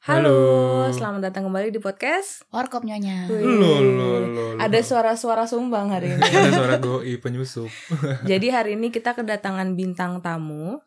[0.00, 0.96] Halo, Halo.
[0.96, 2.48] selamat datang kembali di podcast.
[2.48, 3.28] Warkop nyonya.
[3.28, 4.44] Lo, lo, lo, lo.
[4.56, 6.24] Ada suara-suara sumbang hari ini.
[6.24, 7.68] Ada suara doi penyusup.
[8.30, 10.80] Jadi hari ini kita kedatangan bintang tamu.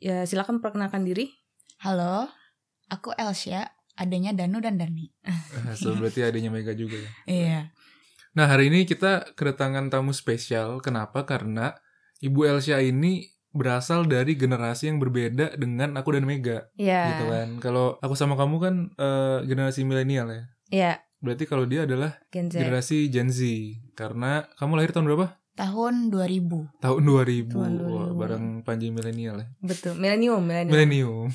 [0.00, 1.36] Ya, silakan perkenalkan diri.
[1.84, 2.32] Halo,
[2.88, 5.12] aku Elsia, adanya Danu dan Dani.
[5.76, 7.10] So, berarti adanya Mega juga ya.
[7.28, 7.60] Iya.
[8.40, 10.80] Nah, hari ini kita kedatangan tamu spesial.
[10.80, 11.28] Kenapa?
[11.28, 11.76] Karena
[12.24, 17.16] Ibu Elsia ini berasal dari generasi yang berbeda dengan aku dan Mega, Ya.
[17.16, 17.48] gitu kan.
[17.58, 20.42] Kalau aku sama kamu kan eh, generasi milenial ya.
[20.68, 22.60] Ya, Berarti kalau dia adalah Gen Z.
[22.60, 23.40] generasi Gen Z.
[23.92, 25.40] Karena kamu lahir tahun berapa?
[25.56, 26.68] Tahun 2000.
[26.78, 27.48] Tahun 2000.
[27.48, 28.20] Tahun Wah, 2000.
[28.20, 29.46] bareng Panji milenial ya.
[29.58, 30.72] Betul, milenium, milenium.
[30.72, 31.28] Milenium.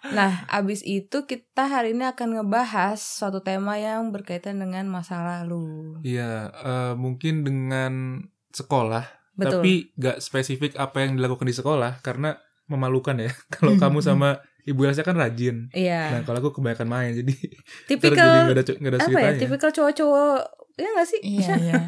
[0.00, 6.00] Nah, abis itu kita hari ini akan ngebahas suatu tema yang berkaitan dengan masa lalu.
[6.00, 9.04] Iya, eh, mungkin dengan sekolah
[9.40, 9.60] Betul.
[9.60, 12.36] Tapi gak spesifik apa yang dilakukan di sekolah karena
[12.66, 13.32] memalukan ya.
[13.54, 15.72] Kalau kamu sama Ibu Elsa kan rajin.
[15.72, 16.12] Iya.
[16.12, 19.08] Nah, kalau aku kebanyakan main jadi ntar jadi tipikal gak ada, gak ada apa ya?
[19.08, 19.40] ceritanya.
[19.40, 20.36] Tipikal cowok-cowok
[20.76, 21.20] ya nggak sih?
[21.20, 21.80] Iya, iya.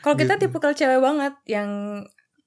[0.00, 0.42] Kalau kita Gitu.
[0.42, 1.68] tipikal cewek banget yang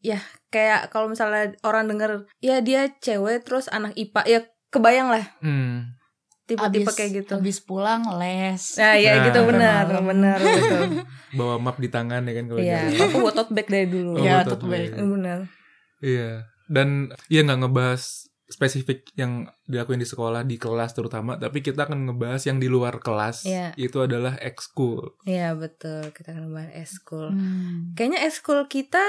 [0.02, 0.20] ya
[0.50, 5.96] kayak kalau misalnya orang denger ya dia cewek terus anak IPA ya kebayang lah Hmm.
[6.46, 7.32] Tipe-tipe Abis- kayak gitu.
[7.34, 8.62] Habis pulang les.
[8.76, 9.24] Nah, ya Nah.
[9.26, 10.06] gitu benar, Malam.
[10.06, 10.82] benar betul.
[11.34, 14.12] Bawa map di tangan ya kan kalau Iya, aku buat tote bag dari dulu.
[14.14, 14.92] Oh, Iya, tote tote bag.
[14.92, 15.00] bag.
[15.00, 15.40] Benar.
[16.00, 16.30] Iya.
[16.66, 16.90] Dan
[17.28, 18.04] iya nggak ngebahas
[18.46, 23.00] spesifik yang dilakuin di sekolah di kelas terutama, tapi kita akan ngebahas yang di luar
[23.00, 23.44] kelas.
[23.44, 23.74] Iya.
[23.74, 25.18] Itu adalah ekskul.
[25.24, 26.12] Iya, betul.
[26.12, 27.32] Kita akan bahas eskul.
[27.32, 27.92] Hmm.
[27.94, 29.02] Kayaknya eskul kita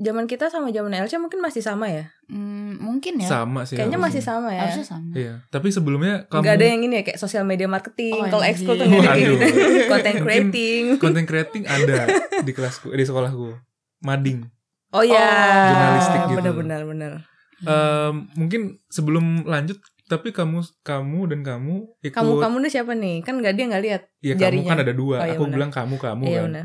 [0.00, 2.08] zaman kita sama zaman Elsa mungkin masih sama ya?
[2.26, 3.28] Hmm, mungkin ya.
[3.28, 3.76] Sama sih.
[3.76, 4.40] Kayaknya masih harusnya.
[4.40, 4.60] sama ya.
[4.64, 5.10] Harusnya sama.
[5.12, 5.34] Iya.
[5.46, 8.16] Tapi sebelumnya kamu Gak ada yang ini ya kayak sosial media marketing.
[8.16, 8.50] Oh, Kalau iya.
[8.50, 9.34] ekskul tuh kayak gitu.
[9.92, 10.82] Content Mungkin- creating.
[10.96, 11.98] content creating ada
[12.40, 13.52] di kelasku di sekolahku
[14.00, 14.48] mading
[14.90, 15.20] Oh ya.
[15.68, 16.38] Jurnalistik gitu.
[16.40, 17.12] Benar-benar benar.
[17.60, 23.20] Em, mungkin sebelum lanjut tapi kamu kamu dan kamu ikut Kamu kamu nih siapa nih?
[23.20, 24.02] Kan nggak dia nggak lihat.
[24.18, 25.54] ya kamu kan ada dua Oh, iya aku benar.
[25.54, 26.64] bilang kamu kamu Iya kan benar.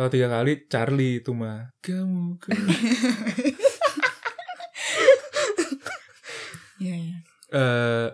[0.00, 2.56] Kalau tiga kali Charlie itu mah kamu kamu
[6.80, 7.16] Iya, iya.
[7.50, 8.08] Eh,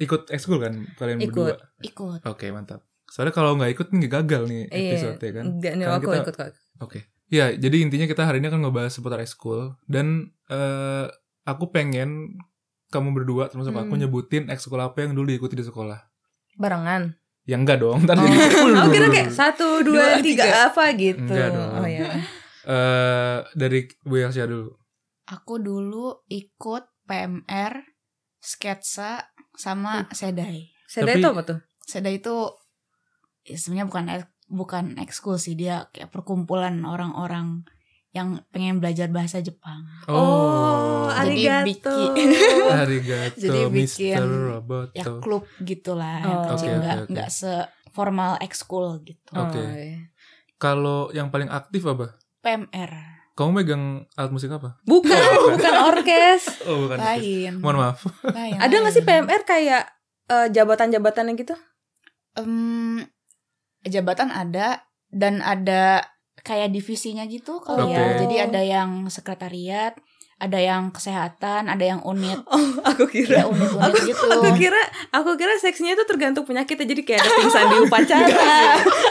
[0.00, 1.34] ikut ekskul kan kalian Ikut.
[1.34, 2.20] berdua Ikut.
[2.24, 5.32] oke mantap soalnya kalau nggak ikut nih gagal nih episode Iya.
[5.34, 6.48] kan Enggak nih aku kita- ikut kok.
[6.78, 7.00] Oke.
[7.28, 11.04] Ya, jadi intinya kita hari ini akan ngebahas seputar ekskul dan eh
[11.44, 12.40] aku pengen
[12.88, 14.00] kamu berdua termasuk aku Hmm.
[14.00, 16.00] nyebutin ekskul apa yang dulu diikuti di sekolah.
[16.56, 17.12] Barengan.
[17.48, 18.22] Ya enggak dong, ntar Oh.
[18.22, 20.68] jadi Oh kira kayak satu dua, Dua, tiga, tiga.
[20.68, 21.24] apa gitu.
[21.24, 21.70] Enggak dong.
[21.74, 22.08] Oh ya.
[22.68, 24.68] eh dari Bu Elsia dulu.
[25.26, 27.72] Aku dulu ikut PMR,
[28.38, 30.68] sketsa, sama sedai.
[30.84, 31.58] Seda Tapi- itu apa tuh?
[31.80, 32.36] Sedai itu
[33.42, 34.04] ya sebenarnya bukan
[34.46, 37.64] bukan ekskul sih, dia kayak perkumpulan orang-orang
[38.10, 39.84] yang pengen belajar bahasa Jepang.
[40.06, 41.92] Oh, Jadi arigato.
[42.16, 42.32] bikin-
[42.82, 44.16] arigato Jadi bikin- Mr.
[44.16, 45.12] ya Roboto.
[45.18, 46.48] klub gitulah Oh.
[46.48, 47.10] Jadi Oke, oke, nggak oke.
[47.12, 49.60] nggak seformal ekskul gitu Oh, Oke.
[49.60, 50.08] iya.
[50.56, 52.16] Kalau yang paling aktif apa?
[52.38, 52.92] PMR
[53.32, 54.82] Kamu megang alat musik apa?
[54.82, 55.14] Bukan,
[55.52, 56.42] bukan orkes.
[56.66, 56.98] Oh, bukan.
[56.98, 58.02] lain Mohon maaf.
[58.24, 59.04] Lain, Ada nggak sih.
[59.04, 59.84] PMR kayak
[60.26, 61.54] eh, jabatan-jabatan yang gitu?
[62.34, 63.06] Em,
[63.84, 66.02] jabatan ada dan ada
[66.40, 67.94] kayak divisinya gitu kalau Oke.
[67.94, 69.94] ya jadi ada yang sekretariat
[70.38, 74.78] ada yang kesehatan ada yang unit Oh, aku ya unit-unit gitu Aku kira,
[75.10, 76.86] aku kira seksinya itu tergantung penyakitnya.
[76.86, 78.54] Jadi kayak ada pingsan di upacara,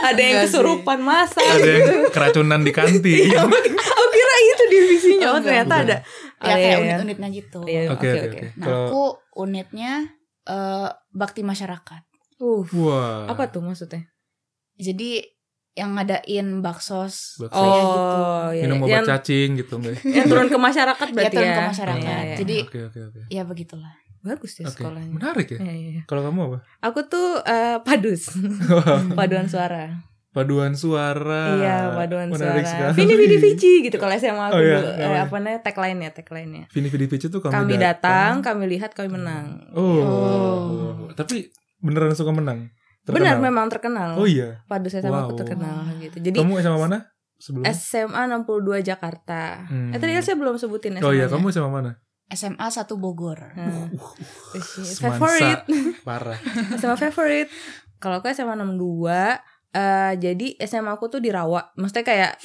[0.07, 1.67] ada yang kesurupan masa Ada gitu.
[1.67, 3.27] yang keracunan di kantin.
[3.27, 5.25] Iya, aku kira itu divisinya.
[5.27, 5.83] Oh, Oh, ternyata bukan.
[5.83, 5.97] ada.
[5.99, 6.79] ya Oh, iya, kayak iya.
[6.79, 9.03] unit-unitnya gitu Iya, Oke, oke, oke, nah aku
[9.35, 9.91] unitnya
[10.45, 12.01] eh, bakti masyarakat
[12.37, 13.25] Uh, wah.
[13.25, 14.05] apa tuh maksudnya?
[14.77, 15.25] jadi
[15.77, 17.53] yang ngadain baksos Bakso.
[17.53, 18.63] kayak gitu Oh, iya.
[18.65, 20.01] Minum obat yang, cacing gitu enggak?
[20.03, 21.55] yang turun ke masyarakat ya berarti turun ya.
[21.55, 22.35] ke masyarakat Iya, iya.
[22.35, 23.19] jadi Oke, oke, oke.
[23.29, 24.75] ya begitulah bagus ya Oke.
[24.75, 25.13] sekolahnya.
[25.13, 25.59] Menarik ya.
[25.59, 26.03] Iya, iya, iya.
[26.03, 26.57] Kalau kamu apa?
[26.83, 28.33] Aku tuh eh, padus,
[29.17, 30.03] paduan suara.
[30.29, 31.55] Paduan suara.
[31.55, 32.91] iya, paduan Menarik suara.
[32.91, 32.97] sekali.
[32.99, 34.87] Vini Vidi Vici gitu kalau SMA aku Oh, iya, dulu.
[34.87, 35.21] Eh, namanya.
[35.23, 35.59] apa namanya?
[35.61, 36.63] Tagline-nya, tagline-nya.
[36.67, 39.45] Vini Vidi Vici tuh kami, Kami datang, kami lihat, kami menang.
[39.71, 39.97] Oh.
[39.97, 40.91] Oh.
[41.11, 41.47] Tapi
[41.79, 42.69] beneran suka menang.
[43.07, 43.39] Benar Terkenal?
[43.41, 44.09] memang terkenal.
[44.15, 44.61] Oh iya.
[44.65, 45.39] Padus SMA aku Wow.
[45.39, 46.17] terkenal gitu.
[46.19, 46.97] Jadi kamu SMA mana?
[47.37, 47.69] Sebelumnya?
[47.71, 49.63] SMA 62 Jakarta.
[49.65, 49.91] Hmm.
[49.91, 51.05] Eh tadi saya belum sebutin SMA.
[51.05, 51.91] Oh iya, kamu SMA mana?
[52.27, 53.87] SMA 1 Bogor Nah,
[54.59, 54.99] Semansa.
[55.07, 55.63] favorite.
[56.03, 56.35] Parah.
[56.79, 57.47] SMA favorite.
[57.97, 59.39] Kalau aku SMA 62
[59.77, 61.61] eh jadi SMA aku tuh di Rawa.
[61.75, 62.31] Maksudnya kayak?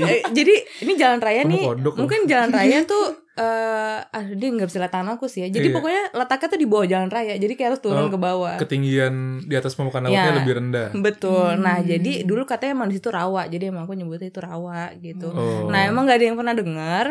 [0.00, 1.64] Eh, jadi ini jalan raya nih.
[1.64, 1.94] kodok.
[1.96, 5.48] Mungkin jalan raya tuh eh ah dia nggak bisa lihat tanah aku sih ya.
[5.48, 5.74] Jadi Iya.
[5.74, 7.34] pokoknya letaknya tuh di bawah jalan raya.
[7.34, 8.54] Jadi kayak harus turun Oh, ke bawah.
[8.56, 10.36] Ketinggian di atas permukaan lautnya Ya.
[10.36, 10.88] lebih rendah.
[10.94, 11.56] Betul.
[11.58, 11.88] Nah, Hmm.
[11.88, 13.42] jadi dulu katanya emang di situ rawa.
[13.46, 15.28] Jadi emang aku nyebutnya itu rawa gitu.
[15.28, 15.66] Oh.
[15.66, 17.06] Nah, emang gak ada yang pernah dengar.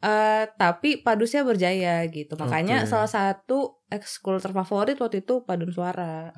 [0.00, 2.34] Eh, tapi padusnya berjaya gitu.
[2.34, 2.88] Makanya Oke.
[2.90, 6.28] salah satu ekskul terfavorit waktu itu padun suara.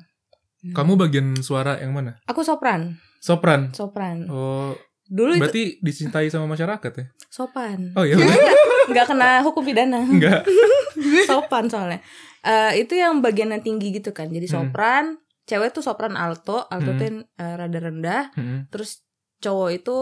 [0.67, 0.75] Hmm.
[0.75, 2.19] Kamu bagian suara yang mana?
[2.25, 3.71] Aku sopran, Sopran.
[3.71, 4.27] sopran.
[4.27, 7.05] Oh, Dulu itu berarti dicintai sama masyarakat ya?
[7.27, 7.91] sopan.
[7.93, 8.17] Oh iya,
[8.91, 9.99] Nggak kena hukum pidana.
[9.99, 10.43] enggak.
[11.29, 11.99] sopan soalnya.
[12.41, 14.27] Eh, itu yang bagian yang tinggi gitu kan.
[14.27, 14.67] Jadi Hmm.
[14.67, 15.05] sopran,
[15.43, 16.97] cewek tuh sopran alto, alto Hmm.
[16.97, 18.23] tuh yang, eh, rada rendah.
[18.33, 18.67] Mm-mm.
[18.67, 19.03] Terus
[19.37, 19.95] cowok itu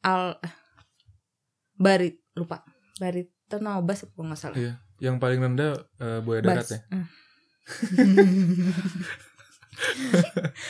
[0.00, 0.54] al eh,
[1.74, 2.62] barit lupa
[2.96, 4.56] baritono bass apa nggak salah.
[4.56, 4.72] Iya.
[5.00, 6.80] Yang paling rendah eh, buaya darat ya.
[6.88, 7.06] Hmm.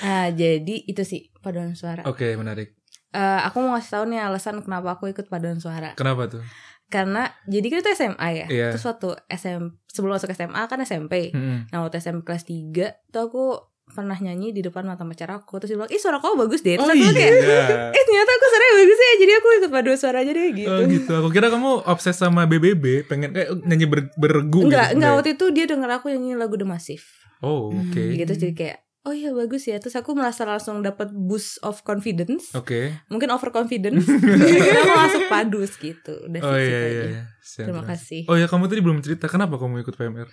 [0.00, 2.02] Ah, jadi itu sih paduan suara.
[2.06, 2.74] Oke, menarik.
[3.10, 5.98] Eh, aku mau ngasih tahu nih alasan kenapa aku ikut paduan suara.
[5.98, 6.42] Kenapa tuh?
[6.86, 8.46] Karena jadi kan itu SMA ya.
[8.46, 8.68] Iya.
[8.74, 11.34] Terus waktu SM sebelum masuk SMA kan SMP.
[11.34, 11.70] Mm-mm.
[11.70, 13.44] Nah, waktu SMP kelas 3 tuh aku
[13.90, 16.78] pernah nyanyi di depan mata pacar aku terus dia bilang, "Ih, suara kamu bagus deh."
[16.78, 17.90] Terus Oh aku kayak, iya.
[17.98, 20.70] "Eh, ternyata aku suaranya bagus ya." Jadi aku ikut paduan suara aja deh gitu.
[20.70, 21.12] Oh gitu.
[21.18, 25.02] Aku kira kamu obses sama BBB, pengen kayak nyanyi ber- beregu Enggak, gitu.
[25.02, 27.02] enggak waktu itu dia denger aku nyanyi lagu The Massive.
[27.42, 27.98] Oh, oke.
[27.98, 28.14] Hmm.
[28.14, 32.52] Gitu jadi kayak Oh iya bagus ya Terus aku merasa langsung dapat boost of confidence
[32.52, 32.92] Oke.
[33.08, 34.04] Mungkin overconfidence
[34.52, 37.22] Jadi aku masuk padus gitu Udah Oh iya iya iya.
[37.40, 40.28] Siap, Terima kasih Oh ya, kamu tadi belum cerita kenapa kamu ikut PMR?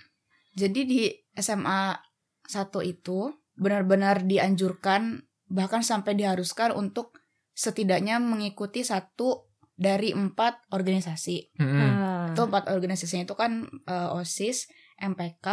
[0.57, 1.01] Jadi di
[1.37, 1.95] SMA
[2.43, 7.15] 1 itu benar-benar dianjurkan bahkan sampai diharuskan untuk
[7.55, 9.47] setidaknya mengikuti satu
[9.77, 11.57] dari empat organisasi.
[11.61, 12.33] Ah.
[12.33, 15.47] Itu empat organisasinya itu kan eh, OSIS, MPK,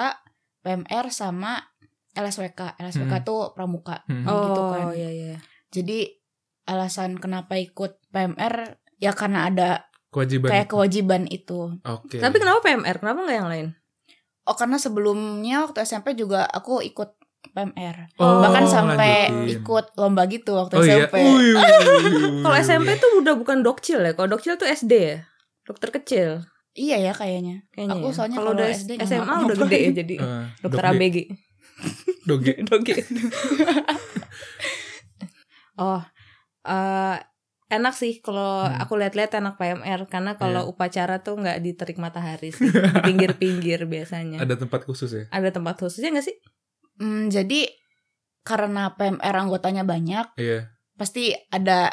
[0.65, 1.61] PMR sama
[2.15, 2.61] LSWK.
[2.77, 3.23] LSWK Hmm.
[3.23, 4.03] tuh pramuka.
[4.25, 4.85] Oh gitu kan.
[4.93, 5.35] iya iya
[5.69, 6.07] Jadi
[6.65, 8.55] alasan kenapa ikut PMR
[8.97, 9.71] ya karena ada
[10.09, 10.49] Kewajiban.
[10.49, 11.75] kayak kewajiban itu.
[11.81, 12.17] Oke.
[12.17, 12.97] Tapi kenapa PMR?
[12.97, 13.67] Kenapa nggak yang lain?
[14.43, 17.17] Oh karena sebelumnya waktu SMP juga aku ikut
[17.47, 18.09] PMR.
[18.17, 19.59] Oh, Bahkan sampai lanjutin.
[19.59, 21.05] ikut lomba gitu waktu Oh iya.
[21.05, 21.17] SMP.
[21.19, 21.55] Wih,
[22.41, 22.57] Kalau.
[22.57, 25.17] SMP tuh udah bukan dokcil ya Kalau dokcil tuh SD ya
[25.63, 27.69] Dokter kecil Iya ya kayaknya.
[27.69, 28.15] kayaknya Aku ya.
[28.15, 31.17] soalnya Kalau udah SD SMA udah gede ya jadi Eh, Dokter dok- ABG
[32.25, 32.55] Doge.
[32.69, 32.95] Doge.
[35.81, 36.01] oh,
[36.65, 37.17] eh
[37.71, 38.79] enak sih kalau Hmm.
[38.79, 40.71] aku lihat-lihat enak PMR karena kalau Iya.
[40.71, 44.39] upacara tuh nggak di terik matahari sih, di pinggir-pinggir biasanya.
[44.45, 45.25] Ada, Ada tempat khusus ya?
[45.29, 46.37] tempat khususnya nggak sih?
[47.01, 47.67] Hmm, jadi
[48.45, 50.71] karena PMR anggotanya banyak, Iya.
[50.95, 51.91] pasti ada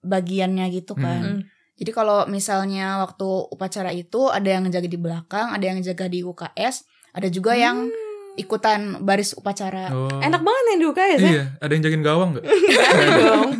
[0.00, 1.44] bagiannya gitu kan.
[1.44, 1.44] Hmm.
[1.76, 6.24] Jadi kalau misalnya waktu upacara itu ada yang jaga di belakang, ada yang jaga di
[6.24, 7.99] UKS, ada juga yang Hmm.
[8.32, 9.88] Ikutan baris upacara.
[9.88, 10.18] Oh.
[10.18, 11.30] enak banget yang di UKS ya.
[11.30, 12.44] Iya, ada yang jagain gawang nggak?
[12.92, 13.50] Ada dong.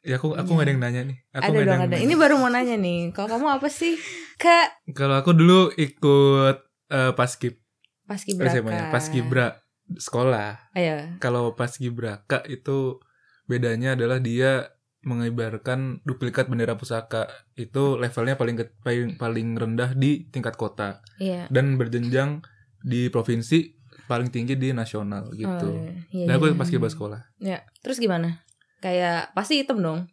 [0.00, 0.54] Ya aku aku Iya.
[0.54, 1.16] nggak ada yang nanya nih.
[1.32, 1.88] Aku ada dong yang ada.
[1.90, 2.00] nanya.
[2.00, 2.98] Ini baru mau nanya nih.
[3.10, 3.98] Kalau kamu apa sih?
[4.36, 6.56] Kak Kalau aku dulu ikut
[6.88, 7.58] eh, paskib
[8.04, 8.54] Paskibraka.
[8.54, 9.46] SMA-nya, paskibra
[9.88, 10.70] sekolah.
[10.72, 11.18] Ayo.
[11.18, 13.02] Kalau paskibraka itu
[13.44, 14.70] bedanya adalah dia
[15.02, 17.26] mengibarkan duplikat bendera pusaka.
[17.52, 21.46] Itu levelnya paling ke- paling paling rendah di tingkat kota Iya.
[21.48, 22.46] dan berjenjang
[22.86, 23.74] di provinsi
[24.06, 25.66] paling tinggi di nasional gitu.
[25.66, 26.58] Oh, iya, Dan aku iya.
[26.58, 27.20] paskibra sekolah.
[27.42, 27.66] Ya.
[27.82, 28.46] Terus gimana?
[28.78, 30.06] Kayak pasti hitam dong.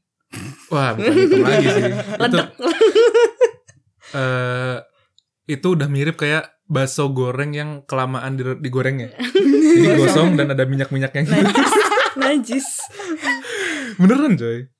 [0.73, 1.83] Wah, bukan itu lagi sih.
[1.93, 2.47] itu Ledek.
[4.17, 4.77] eh
[5.45, 9.13] itu udah mirip kayak bakso goreng yang kelamaan di, digorengnya.
[9.77, 11.21] Jadi gosong dan ada minyak-minyaknya.
[11.29, 11.37] gitu.
[11.37, 11.73] Najis.
[12.17, 12.67] Najis.
[14.01, 14.73] Beneran coy.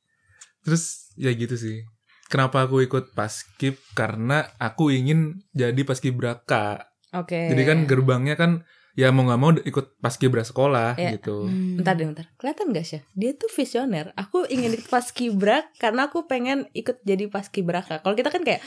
[0.66, 1.86] Terus ya gitu sih.
[2.32, 3.78] Kenapa aku ikut paskib?
[3.94, 6.93] Karena aku ingin jadi paskibraka.
[7.14, 7.48] Oke.
[7.48, 8.52] Jadi kan gerbangnya kan
[8.94, 11.18] ya mau nggak mau ikut paskibra sekolah Iya.
[11.18, 11.46] gitu.
[11.46, 11.78] Hmm.
[11.78, 12.26] Bentar deh, bentar.
[12.36, 13.02] Kelihatan gak sih?
[13.12, 14.14] Dia tuh visioner.
[14.14, 18.00] Aku ingin ikut paskibra karena aku pengen ikut jadi paskibraka.
[18.00, 18.62] Kalau kita kan kayak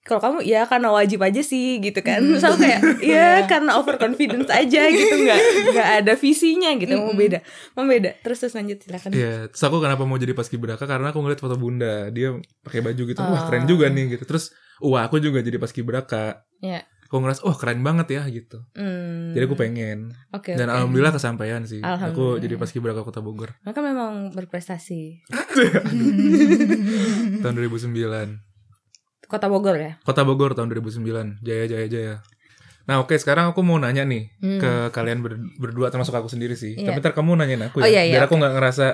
[0.00, 2.18] kalau kamu ya karena wajib aja sih gitu kan.
[2.18, 2.32] Hmm.
[2.32, 3.28] Terus aku kayak ya Iya.
[3.46, 5.38] karena overconfidence aja gitu nggak
[5.70, 6.94] nggak ada visinya gitu.
[6.96, 7.20] Mau Mm-mm.
[7.20, 7.38] beda.
[7.74, 8.10] Mau beda.
[8.18, 9.10] Terus terus lanjut silakan.
[9.12, 13.02] Iya, terus aku kenapa mau jadi paskibraka karena aku ngeliat foto bunda, dia pakai baju
[13.04, 13.46] gitu, wah Oh.
[13.46, 14.24] keren juga nih gitu.
[14.24, 16.42] Terus, wah aku juga jadi paskibraka.
[16.58, 16.80] Iya.
[17.10, 18.62] Aku ngerasa, wah keren banget ya gitu.
[18.70, 19.34] Hmm.
[19.34, 20.14] Jadi aku pengen.
[20.30, 20.54] Oke.
[20.54, 20.72] Dan oke.
[20.72, 21.78] alhamdulillah kesampaian sih.
[21.78, 22.38] Aku Alhamdulillah.
[22.38, 25.26] jadi paskibraka Kota Bogor Maka memang berprestasi.
[27.42, 29.26] tahun 2009.
[29.26, 29.92] Kota Bogor ya.
[30.02, 31.42] Kota Bogor tahun 2009.
[31.42, 32.14] Jaya jaya jaya.
[32.86, 34.58] Nah oke sekarang aku mau nanya nih Hmm.
[34.58, 36.74] ke kalian ber- berdua termasuk aku sendiri sih.
[36.74, 36.90] Iya.
[36.90, 37.82] Tapi ntar kamu nanyain aku ya.
[37.82, 38.86] Oh, iya, iya, biar aku nggak ngerasa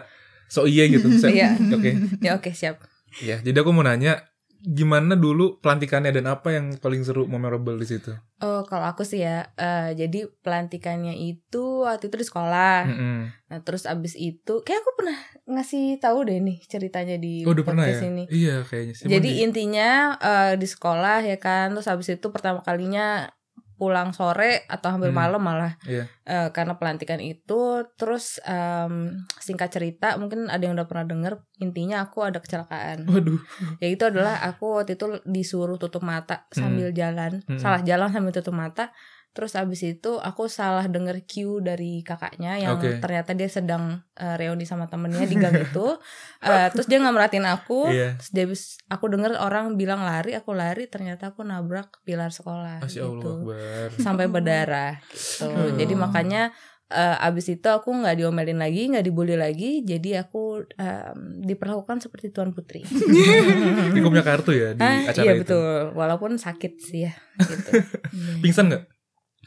[0.47, 1.09] so iye gitu.
[1.29, 1.57] Iya.
[1.73, 1.91] Oke.
[2.25, 2.81] Ya oke siap.
[3.21, 4.21] Ya, jadi aku mau nanya
[4.61, 8.13] gimana dulu pelantikannya dan apa yang paling seru memorable di situ?
[8.39, 9.49] Oh kalau aku sih ya.
[9.57, 12.85] eh, jadi pelantikannya itu waktu itu di sekolah.
[12.85, 13.19] Mm-mm.
[13.49, 17.65] Nah terus abis itu kayak aku pernah ngasih tahu deh nih ceritanya di Oh, udah
[17.65, 18.01] pernah ya?
[18.05, 18.25] ini.
[18.29, 19.05] Iya, kayaknya sih.
[19.09, 23.31] Jadi di- intinya eh, di sekolah ya kan terus abis itu pertama kalinya
[23.77, 25.21] pulang sore atau hampir Hmm.
[25.21, 26.09] malam malah Iya.
[26.23, 27.61] Eh, karena pelantikan itu
[27.95, 33.37] terus em, singkat cerita mungkin ada yang udah pernah denger intinya aku ada kecelakaan Waduh.
[33.83, 37.57] ya itu adalah aku waktu itu disuruh tutup mata sambil jalan Hmm.
[37.57, 38.91] salah jalan sambil tutup mata
[39.37, 42.97] terus abis itu aku salah denger cue dari kakaknya yang Oke.
[42.97, 46.01] ternyata dia sedang eh, reuni sama temennya di gang itu
[46.39, 48.17] Eh, terus dia nggak merhatiin aku Iya.
[48.17, 52.81] terus dia abis- aku denger orang bilang lari aku lari ternyata aku nabrak pilar sekolah
[52.81, 53.89] Allah gitu Akbar.
[53.97, 55.77] sampai berdarah gitu Hmm.
[55.77, 56.43] jadi makanya
[56.89, 62.31] eh, abis itu aku nggak diomelin lagi nggak dibully lagi jadi aku em, diperlakukan seperti
[62.31, 62.87] tuan putri
[63.91, 65.43] Ini punya kartu ya di Ah, acara iya itu.
[65.45, 67.71] betul walaupun sakit sih ya gitu
[68.43, 68.83] Pingsan nggak?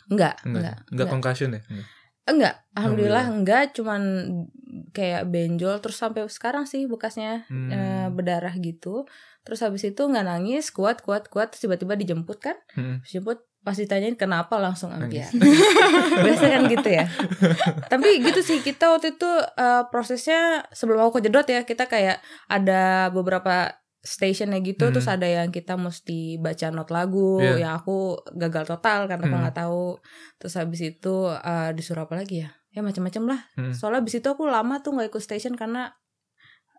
[0.10, 0.44] Enggak Enggak.
[0.44, 1.62] enggak Enggak enggak concussion ya?
[1.64, 1.88] Enggak.
[2.26, 4.02] enggak alhamdulillah enggak cuman
[4.90, 7.70] kayak benjol terus sampai sekarang sih bekasnya Hmm.
[7.70, 9.10] eh, berdarah gitu
[9.42, 13.02] terus habis itu nggak nangis kuat kuat kuat terus tiba-tiba dijemput kan Hmm.
[13.02, 15.30] dijemput pas ditanyain kenapa langsung Nangis.
[15.30, 15.32] ambiar
[16.26, 17.06] biasa kan gitu ya
[17.92, 20.40] tapi gitu sih kita waktu itu eh, prosesnya
[20.72, 24.94] sebelum aku kejedot ya kita kayak ada beberapa stationnya gitu Hmm.
[24.94, 27.56] terus ada yang kita mesti baca not lagu Iya.
[27.62, 29.44] yang aku gagal total karena aku Hmm.
[29.44, 29.86] nggak tahu
[30.36, 33.74] terus habis itu eh, disuruh apa lagi ya ya macam-macam lah Hmm.
[33.74, 35.92] soalnya habis itu aku lama tuh nggak ikut station karena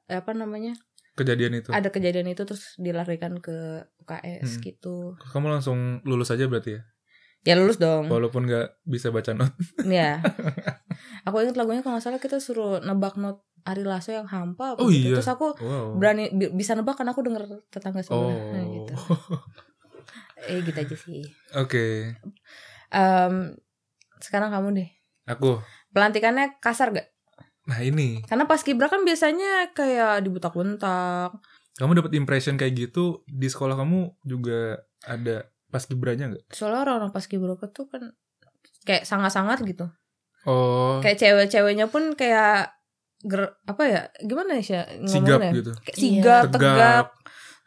[0.06, 0.74] apa namanya
[1.12, 1.68] Kejadian itu.
[1.68, 4.62] ada kejadian itu terus dilarikan ke UKS Hmm.
[4.62, 4.96] gitu
[5.28, 6.82] Kamu langsung lulus aja berarti ya?
[7.42, 9.52] ya lulus dong Walaupun nggak bisa baca not.
[9.82, 10.20] Ya.
[11.24, 14.80] Aku ingat lagunya kalau nggak salah kita suruh nebak not Ari Lasso yang hampa apa
[14.80, 15.12] Oh gitu.
[15.12, 15.16] iya.
[15.16, 15.96] Terus aku Wow.
[15.96, 18.50] berani bi- bisa nebak karena aku denger tetangga sebelah Oh.
[18.50, 18.94] Nah, gitu.
[20.42, 21.20] Eh gitu aja sih.
[21.52, 22.16] Oke.
[22.90, 23.34] Em,
[24.18, 24.88] sekarang kamu deh.
[25.26, 25.60] Aku.
[25.90, 27.12] Pelantikannya kasar gak?
[27.66, 28.24] Nah ini.
[28.24, 31.36] Karena pas kibra kan biasanya kayak dibutak-buntak.
[31.76, 36.50] Kamu dapat impression kayak gitu di sekolah kamu juga ada pas kibranya nggak?
[36.50, 38.16] Soalnya orang-orang pas kibra tuh kan
[38.82, 39.86] kayak sangat-sangat gitu.
[40.42, 40.98] Oh.
[40.98, 42.72] Kayak cewek-ceweknya pun kayak
[43.22, 44.00] ger apa ya?
[44.18, 45.52] Gimana sih ya sigap ngomongnya?
[45.54, 45.72] gitu.
[45.78, 46.00] Kayak Iya.
[46.00, 46.60] sigap, tegap.
[46.60, 47.06] Tegap.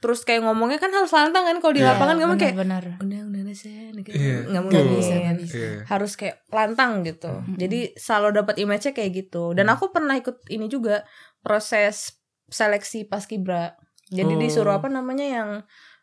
[0.03, 3.21] Terus kayak ngomongnya kan harus lantang kan kalau di Iya, lapangan kamu kayak benar udah
[3.23, 4.11] udah udah sen gitu.
[4.11, 4.37] Iya.
[4.51, 5.15] nggak mungkin bisa.
[5.15, 5.69] Iya.
[5.87, 7.55] harus kayak lantang gitu Mm-mm.
[7.55, 9.75] jadi selalu dapat image-nya kayak gitu dan Hmm.
[9.75, 11.07] aku pernah ikut ini juga
[11.39, 12.19] proses
[12.49, 13.79] seleksi pas kibra
[14.09, 14.39] jadi Oh.
[14.39, 15.49] disuruh apa namanya yang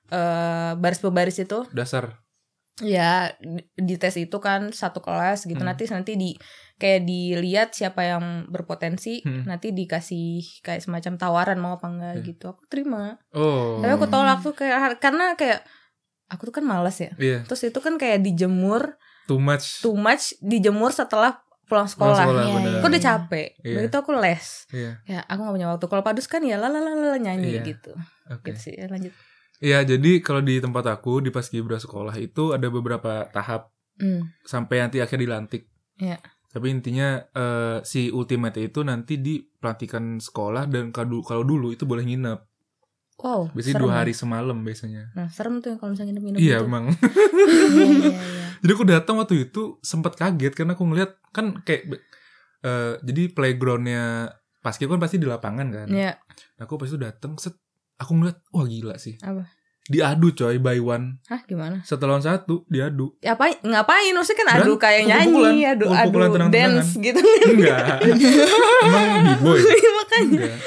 [0.09, 2.19] eh, baris baris itu Dasar.
[2.79, 3.35] Ya
[3.75, 5.69] di, tes itu kan satu kelas gitu Hmm.
[5.69, 6.31] nanti nanti di
[6.77, 9.45] kayak dilihat siapa yang berpotensi Hmm.
[9.45, 12.25] nanti dikasih kayak semacam tawaran mau apa enggak Hmm.
[12.25, 13.79] gitu aku terima Oh.
[13.79, 15.61] tapi aku tolak tuh kayak karena kayak
[16.27, 17.45] aku tuh kan malas ya Iya.
[17.45, 18.97] terus itu kan kayak dijemur
[19.27, 19.85] Too much.
[19.85, 22.25] too much dijemur setelah pulang Pulang sekolah.
[22.27, 22.73] Iya, bener.
[22.83, 23.49] Aku udah capek.
[23.63, 23.75] Iya.
[23.79, 24.47] Begitu aku les.
[24.75, 24.91] Iya.
[25.07, 25.87] Ya, aku gak punya waktu.
[25.87, 27.63] Kalau padus kan ya lalalala nyanyi Iya.
[27.63, 27.95] gitu.
[28.27, 28.51] Oke.
[28.51, 28.75] Gitu sih.
[28.75, 29.15] Ya, lanjut.
[29.61, 33.69] Iya, jadi kalau di tempat aku di paskibra sekolah itu ada beberapa tahap
[34.01, 34.33] Hmm.
[34.49, 35.69] sampai nanti akhir dilantik.
[36.01, 36.17] Iya.
[36.49, 41.85] Tapi intinya eh, si ultimate itu nanti di pelantikan sekolah dan kalau kalau dulu itu
[41.85, 42.41] boleh nginep.
[43.21, 43.53] Wow.
[43.53, 43.97] Biasanya dua ya.
[44.01, 45.13] hari semalam biasanya.
[45.13, 46.65] Nah, serem tuh kalau misalnya nginep-nginep Iya, gitu.
[46.65, 46.85] emang.
[46.89, 47.05] Iya,
[47.69, 48.13] iya, iya.
[48.65, 52.01] jadi aku datang waktu itu sempat kaget karena aku ngeliat kan kayak
[52.65, 55.89] eh, jadi playgroundnya paski kan pasti di lapangan kan.
[55.93, 56.17] Iya.
[56.57, 57.53] Aku pas itu datang set
[58.01, 59.21] aku ngeliat wah gila sih.
[59.21, 59.45] Apa?
[59.87, 61.19] Diadu coy by one.
[61.27, 61.83] Hah, gimana?
[61.83, 63.11] Satu lawan satu diadu.
[63.21, 64.13] Apa ngapain?
[64.13, 65.51] Maksudnya kan adu Berantem, kayak pukul-pukulan.
[65.51, 66.75] nyanyi, adu adu Pukul-pukulan tenang-tenangan.
[66.79, 67.21] dance gitu.
[67.21, 67.85] Enggak.
[68.81, 69.59] Emang b-boy.
[69.59, 70.59] Makanya Enggak.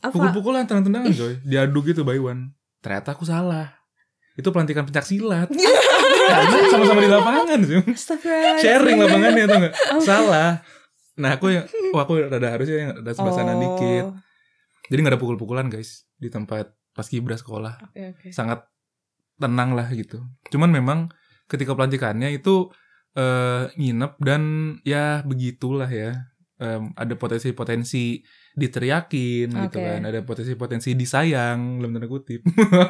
[0.00, 0.12] apa?
[0.12, 1.34] Pukul-pukulan tenang-tenangan coy.
[1.42, 2.42] Diadu gitu by one.
[2.78, 3.74] Ternyata aku salah.
[4.32, 5.50] Itu pelantikan pencak silat.
[6.32, 7.76] Karena sama-sama di lapangan sih.
[7.82, 8.56] Astagfirullah.
[8.56, 9.74] Sharing lapangannya tuh enggak?
[9.98, 10.50] Salah.
[11.12, 13.58] Nah aku yang, wah aku rada harusnya yang ada sebelah sana Oh.
[13.58, 14.06] dikit.
[14.88, 17.82] Jadi nggak ada pukul-pukulan guys di tempat pas kibra sekolah.
[17.90, 18.28] Oke, oke.
[18.30, 18.62] Sangat
[19.42, 20.22] tenang lah gitu.
[20.54, 21.10] Cuman memang
[21.50, 22.70] ketika pelantikannya itu
[23.18, 24.42] eh, nginep dan
[24.86, 26.30] ya begitulah ya.
[26.62, 28.22] Em, ada potensi-potensi
[28.54, 29.82] diteriakin gitu Oke.
[29.82, 30.00] kan.
[30.06, 32.46] Ada potensi-potensi disayang dalam tanda kutip.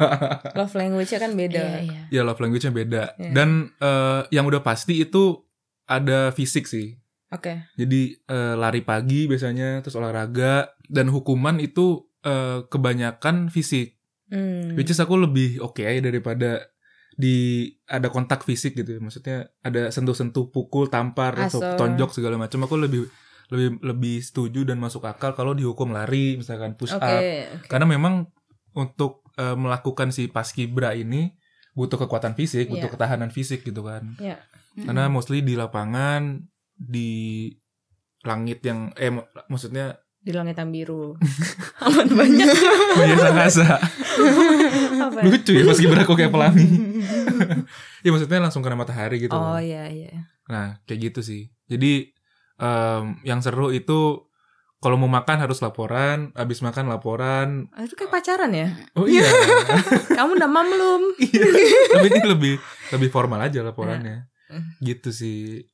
[0.60, 1.64] Love language-nya kan beda.
[1.80, 2.02] Iya, iya.
[2.12, 3.02] ya love language-nya beda.
[3.16, 3.32] Iya.
[3.32, 5.40] Dan eh, yang udah pasti itu
[5.88, 7.00] ada fisik sih.
[7.32, 7.64] Oke.
[7.80, 13.98] Jadi eh, lari pagi biasanya, terus olahraga dan hukuman itu eh, kebanyakan fisik.
[14.26, 14.72] Hmm.
[14.74, 16.64] Which is aku lebih oke aja daripada
[17.12, 18.96] di ada kontak fisik gitu.
[18.96, 19.00] ya.
[19.00, 22.64] Maksudnya ada sentuh-sentuh, pukul, tampar, atau tonjok segala macam.
[22.64, 23.04] Aku lebih
[23.52, 27.04] lebih lebih setuju dan masuk akal kalau dihukum lari, misalkan push Oke.
[27.04, 27.12] up.
[27.12, 27.68] oke.
[27.68, 28.32] Karena memang
[28.72, 31.36] untuk eh, melakukan si paskibra ini
[31.72, 32.94] butuh kekuatan fisik, butuh Iya.
[32.96, 34.16] ketahanan fisik gitu kan.
[34.16, 34.40] Iya.
[34.72, 36.40] Karena mostly di lapangan
[36.72, 37.48] di
[38.24, 41.18] langit yang eh mak- maksudnya Di Langitan Biru.
[41.86, 42.46] Aman banyak.
[43.42, 43.82] Kasa.
[45.02, 45.26] Apa ya?
[45.26, 46.66] Lucu ya paski beraka kayak pelangi.
[48.06, 49.34] ya maksudnya langsung kena matahari gitu.
[49.34, 50.30] Oh iya iya.
[50.46, 51.50] Nah, kayak gitu sih.
[51.66, 52.14] Jadi
[52.62, 54.30] em, yang seru itu
[54.78, 57.70] kalau mau makan harus laporan, habis makan laporan.
[57.74, 58.70] Ah, Itu kayak pacaran ya?
[58.94, 59.26] Oh iya.
[60.10, 61.02] Kamu udah mam belum?
[61.18, 61.42] Iya.
[61.98, 62.54] Tapi ini lebih
[62.94, 64.30] lebih formal aja laporannya.
[64.50, 64.78] Hmm.
[64.78, 65.66] Gitu sih.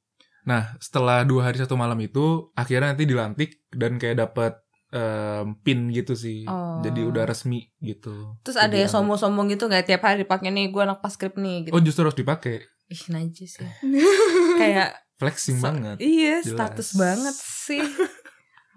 [0.49, 4.57] Nah, setelah dua hari satu malam itu akhirnya nanti dilantik dan kayak dapet
[4.89, 6.49] em, pin gitu sih.
[6.49, 6.81] Oh.
[6.81, 8.33] Jadi udah resmi gitu.
[8.41, 11.77] Terus ada yang sombong-sombong gitu nggak tiap hari pakai nih gue anak paskrip nih gitu.
[11.77, 12.65] Oh, justru harus dipakai.
[12.89, 13.69] Ih najis ya.
[14.61, 16.01] kayak Flexing sa- banget.
[16.01, 16.57] Iya, Jelas.
[16.57, 17.85] status banget sih.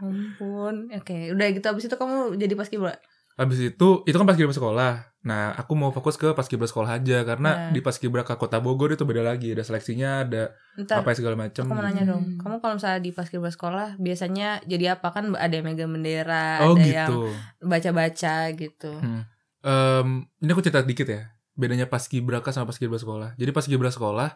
[0.01, 0.89] Ampun.
[0.91, 2.97] Oke, udah gitu abis itu kamu jadi paskibra.
[3.37, 5.10] Habis itu, itu kan paskibra sekolah.
[5.21, 7.69] Nah, aku mau fokus ke paskibra sekolah aja karena Nah.
[7.69, 11.61] di paskibraka Kota Bogor itu beda lagi, ada seleksinya, ada Ntar apa segala macam.
[11.61, 12.25] aku mau nanya dong.
[12.25, 12.37] Hmm.
[12.41, 16.73] Kamu kalau misalnya di paskibra sekolah biasanya jadi apa kan ada yang megang bendera, Oh
[16.73, 17.21] ada yang gitu.
[17.61, 18.91] baca-baca gitu.
[18.97, 19.21] Hmm.
[19.61, 21.29] Em, ini aku cerita dikit ya.
[21.53, 23.37] Bedanya paskibraka sama paskibra sekolah.
[23.37, 24.33] Jadi paskibra sekolah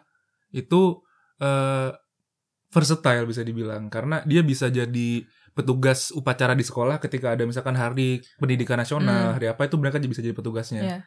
[0.50, 1.02] itu
[1.36, 1.90] eh
[2.68, 5.22] versatile bisa dibilang karena dia bisa jadi
[5.56, 9.34] petugas upacara di sekolah ketika ada misalkan hari pendidikan nasional, Hmm.
[9.40, 10.82] hari apa itu mereka bisa jadi petugasnya.
[10.84, 10.98] Iya.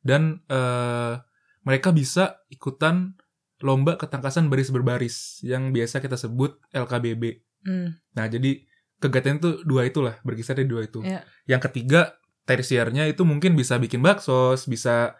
[0.00, 1.20] Dan eh
[1.62, 3.12] mereka bisa ikutan
[3.60, 7.44] lomba ketangkasan baris berbaris yang biasa kita sebut LKBB.
[7.68, 7.92] Hmm.
[8.16, 8.64] Nah, jadi
[8.96, 11.04] kegiatan itu dua itulah, berkisar di dua itu.
[11.04, 11.26] Iya.
[11.44, 12.16] Yang ketiga,
[12.48, 15.18] tersiernya itu mungkin bisa bikin baksos, bisa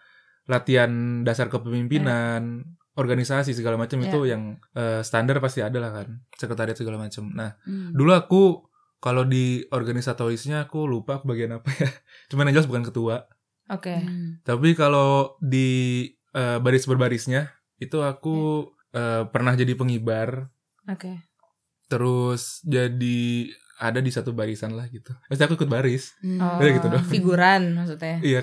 [0.49, 2.65] latihan dasar kepemimpinan,
[2.97, 4.09] organisasi segala macam Iya.
[4.09, 4.43] itu yang
[4.73, 7.29] eh, standar pasti ada lah kan, sekretariat segala macam.
[7.35, 7.93] Nah, Hmm.
[7.93, 8.41] dulu aku
[8.99, 11.91] kalau di organisatorisnya aku lupa aku bagian apa ya.
[12.31, 13.27] Cuman yang jelas bukan ketua.
[13.69, 13.95] Oke.
[13.95, 14.41] Hmm.
[14.43, 18.99] Tapi kalau di eh, baris berbarisnya itu aku Iya.
[18.99, 20.49] eh, pernah jadi pengibar,
[20.85, 21.21] Oke.
[21.87, 25.15] terus jadi ada di satu barisan lah gitu.
[25.29, 26.11] Pasti aku ikut baris.
[26.19, 26.41] Hmm.
[26.41, 27.07] Oh, Udah gitu doang.
[27.07, 28.19] Figuran maksudnya.
[28.27, 28.41] Iya,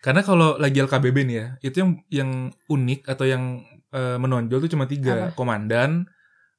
[0.00, 2.30] karena kalau lagi LKBB nih ya, itu yang yang
[2.66, 5.36] unik atau yang eh, menonjol tuh cuma tiga, Apa?
[5.36, 6.06] komandan,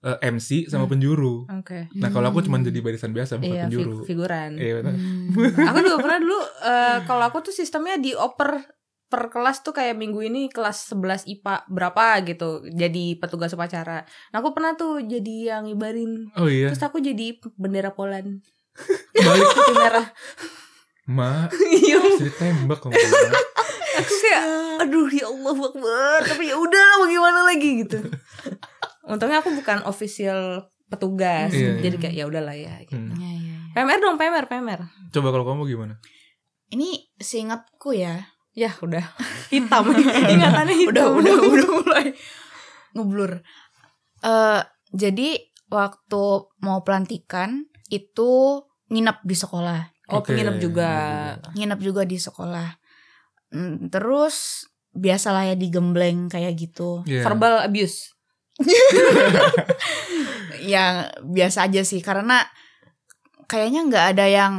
[0.01, 0.91] eh, MC, sama Hmm.
[0.91, 1.45] penjuru.
[1.47, 1.85] Oke.
[1.93, 3.97] Nah kalau aku cuma jadi barisan biasa bukan Iya, penjuru.
[4.03, 4.51] figuran.
[4.55, 4.81] Iya.
[4.81, 5.29] Hmm.
[5.63, 8.65] aku juga pernah dulu eh, kalau aku tuh sistemnya dioper
[9.05, 14.01] per kelas tuh kayak minggu ini kelas 11 IPA berapa gitu jadi petugas upacara.
[14.31, 18.39] Nah aku pernah tuh jadi yang ngibarin Oh iya, terus aku jadi bendera Poland
[19.13, 20.07] balik putih merah.
[21.03, 21.99] ma, Iya.
[22.15, 22.95] jadi tembak kamu.
[23.91, 24.43] Aku kayak
[24.79, 27.99] aduh ya Allah Akbar tapi ya udah lah bagaimana lagi gitu.
[29.05, 32.83] Untungnya aku bukan official petugas Iya, jadi kayak ya udahlah ya.
[32.83, 32.99] Gitu.
[32.99, 33.15] Hmm.
[33.15, 33.57] Iya, iya, iya.
[33.71, 34.81] PMR dong PMR PMR.
[35.15, 35.95] Coba kalau kamu gimana?
[36.75, 38.27] Ini seingatku ya.
[38.51, 39.15] Ya udah
[39.53, 42.05] hitam ingatannya hitam Udah, udah, udah mulai
[42.91, 43.31] ngeblur.
[44.27, 44.61] Eh
[44.91, 45.29] jadi
[45.71, 46.23] waktu
[46.59, 48.59] mau pelantikan itu
[48.91, 49.79] nginep di sekolah.
[50.11, 50.91] Oh Oke, penginap juga.
[51.55, 52.75] Nginep juga di sekolah.
[53.55, 57.07] Mm, Terus biasalah ya digembleng kayak gitu.
[57.07, 57.23] Iya.
[57.23, 58.11] Verbal abuse.
[60.61, 62.45] Ya biasa aja sih karena
[63.45, 64.53] kayaknya nggak ada yang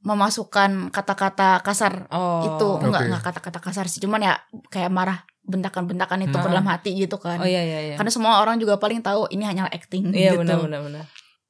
[0.00, 2.40] memasukkan kata-kata kasar Oh.
[2.44, 3.08] itu nggak Oke.
[3.08, 4.32] nggak kata-kata kasar sih cuman ya
[4.68, 6.40] kayak marah bentakan-bentakan itu Hmm.
[6.40, 7.94] ke dalam hati gitu kan Oh iya iya iya.
[7.96, 11.04] karena semua orang juga paling tahu ini hanya acting Iya gitu benar benar benar.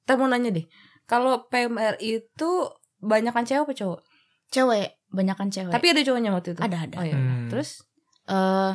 [0.05, 0.65] Kita mau nanya deh.
[1.05, 2.49] Kalau PMR itu
[2.99, 4.01] banyakan cewek apa cowok?
[4.47, 6.61] cewek banyakan cewek Tapi ada cowoknya waktu itu.
[6.61, 7.15] ada ada Oh iya.
[7.15, 7.47] Hmm.
[7.49, 7.81] Terus
[8.25, 8.71] Eh,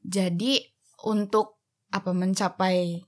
[0.00, 0.52] jadi
[1.02, 1.58] untuk
[1.92, 3.04] apa mencapai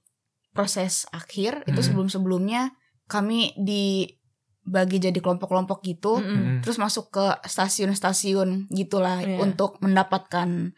[0.52, 1.86] proses akhir itu Hmm.
[2.06, 6.30] sebelum-sebelumnya kami dibagi jadi kelompok-kelompok gitu Mm-mm.
[6.30, 6.58] Hmm.
[6.60, 9.40] terus masuk ke stasiun-stasiun gitulah Iya.
[9.40, 10.72] untuk mendapatkan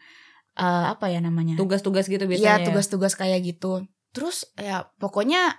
[0.57, 2.57] eh, apa ya namanya tugas-tugas gitu Iya biasanya.
[2.57, 2.65] ya?
[2.65, 3.85] tugas-tugas kayak gitu.
[4.09, 5.53] Terus ya pokoknya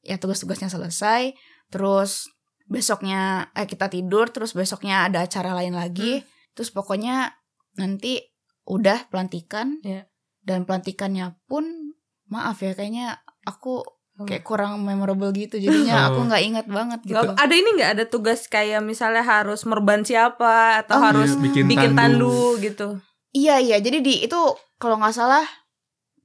[0.00, 1.34] ya tugas-tugasnya selesai.
[1.68, 2.30] Terus
[2.64, 4.30] besoknya eh, kita tidur.
[4.30, 5.82] Terus besoknya ada acara lain Hmm.
[5.82, 6.22] lagi.
[6.54, 7.34] Terus pokoknya
[7.74, 8.22] nanti
[8.62, 9.82] udah pelantikan.
[9.82, 10.06] Iya.
[10.48, 11.92] Dan pelantikannya pun
[12.26, 13.84] maaf ya kayaknya aku
[14.16, 14.26] Oh.
[14.26, 15.56] kayak kurang memorable gitu.
[15.56, 16.06] Jadinya Oh.
[16.10, 17.14] aku nggak ingat banget gitu.
[17.14, 21.42] Nggak- ada ini nggak ada tugas kayak misalnya harus merban siapa atau Oh, harus Iya,
[21.44, 22.26] bikin, bikin tandu.
[22.26, 22.88] tandu gitu.
[23.30, 23.76] Iya iya.
[23.78, 24.40] Jadi di itu
[24.76, 25.46] kalau nggak salah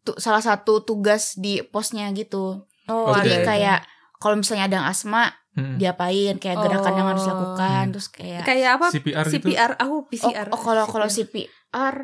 [0.02, 2.66] tuh salah satu tugas di posnya gitu.
[2.88, 3.14] Oh.
[3.14, 3.46] Jadi ada.
[3.46, 3.80] kayak
[4.18, 5.78] kalau misalnya ada yang asma Hmm.
[5.78, 7.26] diapain kayak gerakan yang harus Oh.
[7.30, 7.92] dilakukan Hmm.
[7.94, 8.88] terus kayak kayak apa?
[8.90, 9.54] CPR, gitu.
[9.54, 9.72] CPR.
[9.78, 10.48] Aku oh, PCR.
[10.50, 11.96] oh, kalau kalau CPR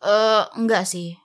[0.00, 1.18] eh enggak sih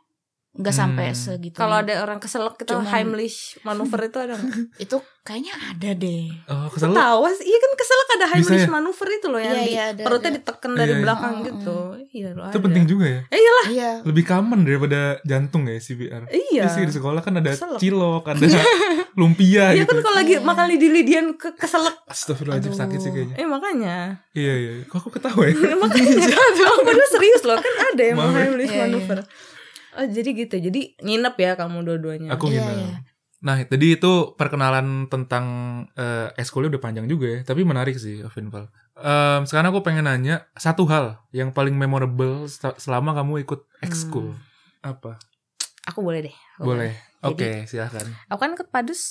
[0.56, 0.82] nggak Hmm.
[0.88, 4.36] sampai segitu Kalau ada orang keselak kita Cuman- Heimlich manuver itu ada
[4.80, 6.90] itu kayaknya ada deh Oh, kesel.
[6.92, 8.70] Tahu sih, iya kan keselak ada Heimlich ya?
[8.70, 10.38] manuver itu loh yang Iya, di iya, ada, perutnya ada.
[10.38, 11.02] ditekan Iya, dari iya.
[11.02, 11.78] belakang Mm, gitu.
[12.10, 12.46] Iya loh.
[12.46, 12.64] Itu ada.
[12.64, 13.22] penting juga ya.
[13.26, 13.66] Eh, iyalah.
[13.68, 16.24] iya Lebih common daripada jantung ya CPR.
[16.26, 16.44] Iya.
[16.56, 17.78] Iya sih di sekolah kan ada Keselak.
[17.78, 18.46] cilok, ada
[19.20, 19.90] lumpia Iya gitu.
[19.90, 20.42] kan kalau lagi Iya.
[20.42, 21.96] makan lidi-lidian ke keselak.
[22.06, 22.82] Astagfirullahaladzim Aduh.
[22.82, 23.36] sakit sih kayaknya.
[23.36, 23.96] Eh makanya.
[24.32, 24.72] Iya iya.
[24.86, 25.56] Kok aku ketawa ya?
[25.84, 26.32] makanya.
[26.66, 28.30] Aku padahal serius loh kan ada yang ya.
[28.32, 28.84] Heimlich Iya, iya.
[28.88, 29.20] manuver.
[29.96, 30.56] Oh jadi gitu.
[30.58, 32.30] Jadi nginep ya kamu dua-duanya.
[32.32, 32.76] Aku Iya, gini.
[32.84, 32.98] iya.
[33.40, 35.46] Nah, tadi itu perkenalan tentang
[35.94, 38.68] eh eskulnya udah panjang juga ya, tapi menarik sih, Vinval.
[38.96, 44.34] Em, sekarang aku pengen nanya satu hal yang paling memorable se- selama kamu ikut ekskul.
[44.82, 45.22] Apa?
[45.86, 46.36] Aku boleh deh.
[46.58, 46.98] Aku Boleh.
[47.22, 48.06] Oke, Jadi- silahkan.
[48.28, 49.02] Aku kan ke Padus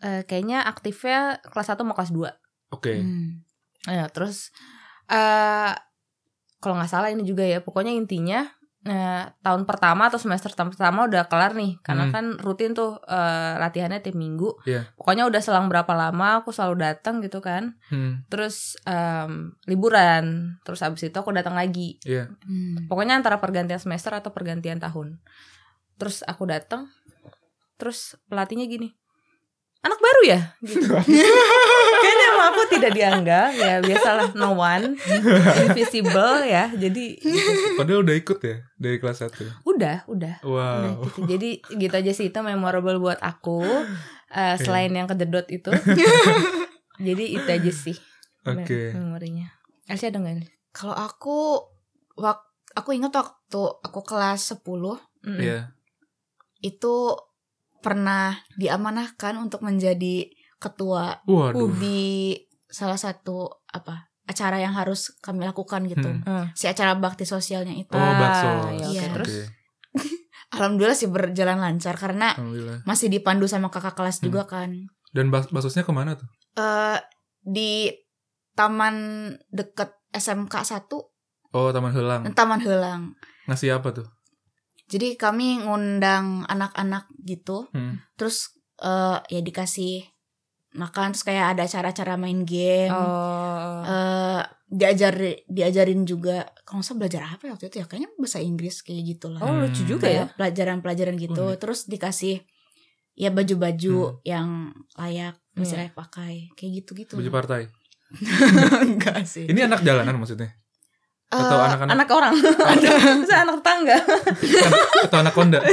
[0.00, 2.30] eh, kayaknya aktifnya kelas 1 mau kelas 2.
[2.70, 2.94] Oke.
[2.96, 3.42] Hmm.
[3.84, 4.54] Ya, terus
[5.06, 5.72] eh
[6.58, 8.46] kalau nggak salah ini juga ya, pokoknya intinya
[8.80, 12.14] eh, tahun pertama atau semester pertama udah kelar nih, karena Hmm.
[12.14, 14.56] kan rutin tuh eh, latihannya tiap minggu.
[14.64, 14.88] Iya.
[14.96, 17.76] Pokoknya udah selang berapa lama aku selalu datang gitu kan.
[17.92, 22.00] Hmm, Terus em, liburan, terus abis itu aku datang lagi.
[22.04, 22.32] Iya.
[22.44, 22.88] Hmm.
[22.88, 25.20] Pokoknya antara pergantian semester atau pergantian tahun.
[26.00, 26.88] Terus aku datang,
[27.76, 28.96] terus pelatihnya gini,
[29.80, 30.40] anak baru ya?
[30.60, 30.92] Gitu.
[32.02, 34.96] Kayaknya sama aku tidak dianggap ya biasalah no one
[35.62, 36.68] invisible ya.
[36.70, 37.76] Jadi gitu.
[37.76, 39.64] Padahal udah ikut ya dari kelas 1.
[39.64, 40.04] udah, udah.
[40.06, 41.00] Udah, Wow.
[41.04, 41.20] gitu.
[41.26, 43.64] Jadi gitu aja sih itu memorable buat aku.
[44.30, 45.72] Eh, selain yang kejedot itu.
[47.06, 47.96] Jadi itu aja sih
[48.44, 48.92] Oke.
[48.92, 49.48] memorinya.
[49.84, 50.46] Elsie ada nggak?
[50.70, 51.66] kalau aku
[52.14, 55.34] wak aku ingat waktu aku kelas 10 Mm-mm.
[55.36, 55.74] Iya.
[56.60, 56.94] itu
[57.80, 61.72] pernah diamanahkan untuk menjadi ketua Waduh.
[61.74, 66.22] di salah satu apa acara yang harus kami lakukan gitu Hmm.
[66.22, 66.46] Ah.
[66.52, 68.46] si acara bakti sosialnya itu Oh, bakso.
[68.46, 68.86] iya, oke.
[68.86, 69.02] Iya.
[69.12, 69.32] Terus
[70.54, 72.36] alhamdulillah sih berjalan lancar karena
[72.84, 74.26] masih dipandu sama kakak kelas Hmm.
[74.26, 74.70] juga kan
[75.10, 76.28] Dan bas basosnya ke mana tuh?
[76.54, 76.98] eh
[77.40, 77.90] di
[78.52, 78.94] taman
[79.48, 80.86] deket SMK 1
[81.50, 82.22] Oh, Taman Helang.
[82.30, 83.02] Taman Helang
[83.44, 84.06] Ngasih apa tuh?
[84.90, 88.02] Jadi kami ngundang anak-anak gitu Hmm.
[88.14, 90.04] terus eh ya dikasih
[90.72, 93.82] makan terus kayak ada acara-acara main game Oh.
[93.82, 98.80] eh diajar diajarin juga kalau salah belajar apa ya waktu itu ya kayaknya bahasa Inggris
[98.80, 99.90] kayak gitu lah Oh, lucu Hmm.
[99.90, 100.10] juga ya.
[100.22, 101.58] kayak pelajaran-pelajaran gitu Unik.
[101.58, 102.36] terus dikasih
[103.14, 104.16] ya baju-baju Hmm.
[104.22, 104.48] yang
[104.94, 107.66] layak masih layak pakai kayak gitu-gitu Baju partai.
[108.86, 110.54] enggak sih Ini anak jalanan maksudnya?
[111.30, 112.32] Atau Eh, anak-anak Anak orang.
[113.30, 113.96] Saya anak tetangga.
[115.06, 115.58] atau anak konda?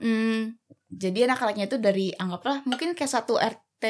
[0.00, 0.54] hmm,
[0.88, 3.84] jadi anak-anaknya itu dari anggaplah mungkin kayak satu RT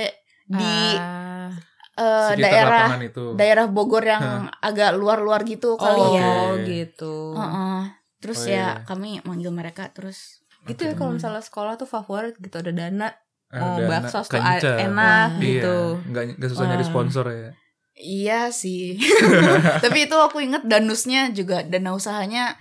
[0.50, 1.52] di Ah.
[1.94, 3.24] eh, Sekitar daerah itu.
[3.36, 6.32] daerah Bogor yang agak luar-luar gitu kali oh, ya.
[6.54, 6.64] Oke.
[6.66, 7.36] gitu.
[7.36, 7.80] Heeh.
[8.20, 8.80] Terus Oh, iya.
[8.80, 10.98] ya kami manggil mereka terus Gitu ya Oke.
[10.98, 13.08] kalau misalnya sekolah tuh favorit gitu ada dana.
[13.50, 14.60] Mau anak bakso tuh enak
[14.92, 15.40] Wah.
[15.40, 15.76] gitu.
[15.98, 16.90] Iya, nggak nggak susah nyari Wah.
[16.92, 17.50] sponsor ya.
[18.00, 18.96] Iya sih.
[19.84, 22.56] Tapi itu aku inget danusnya juga dana usahanya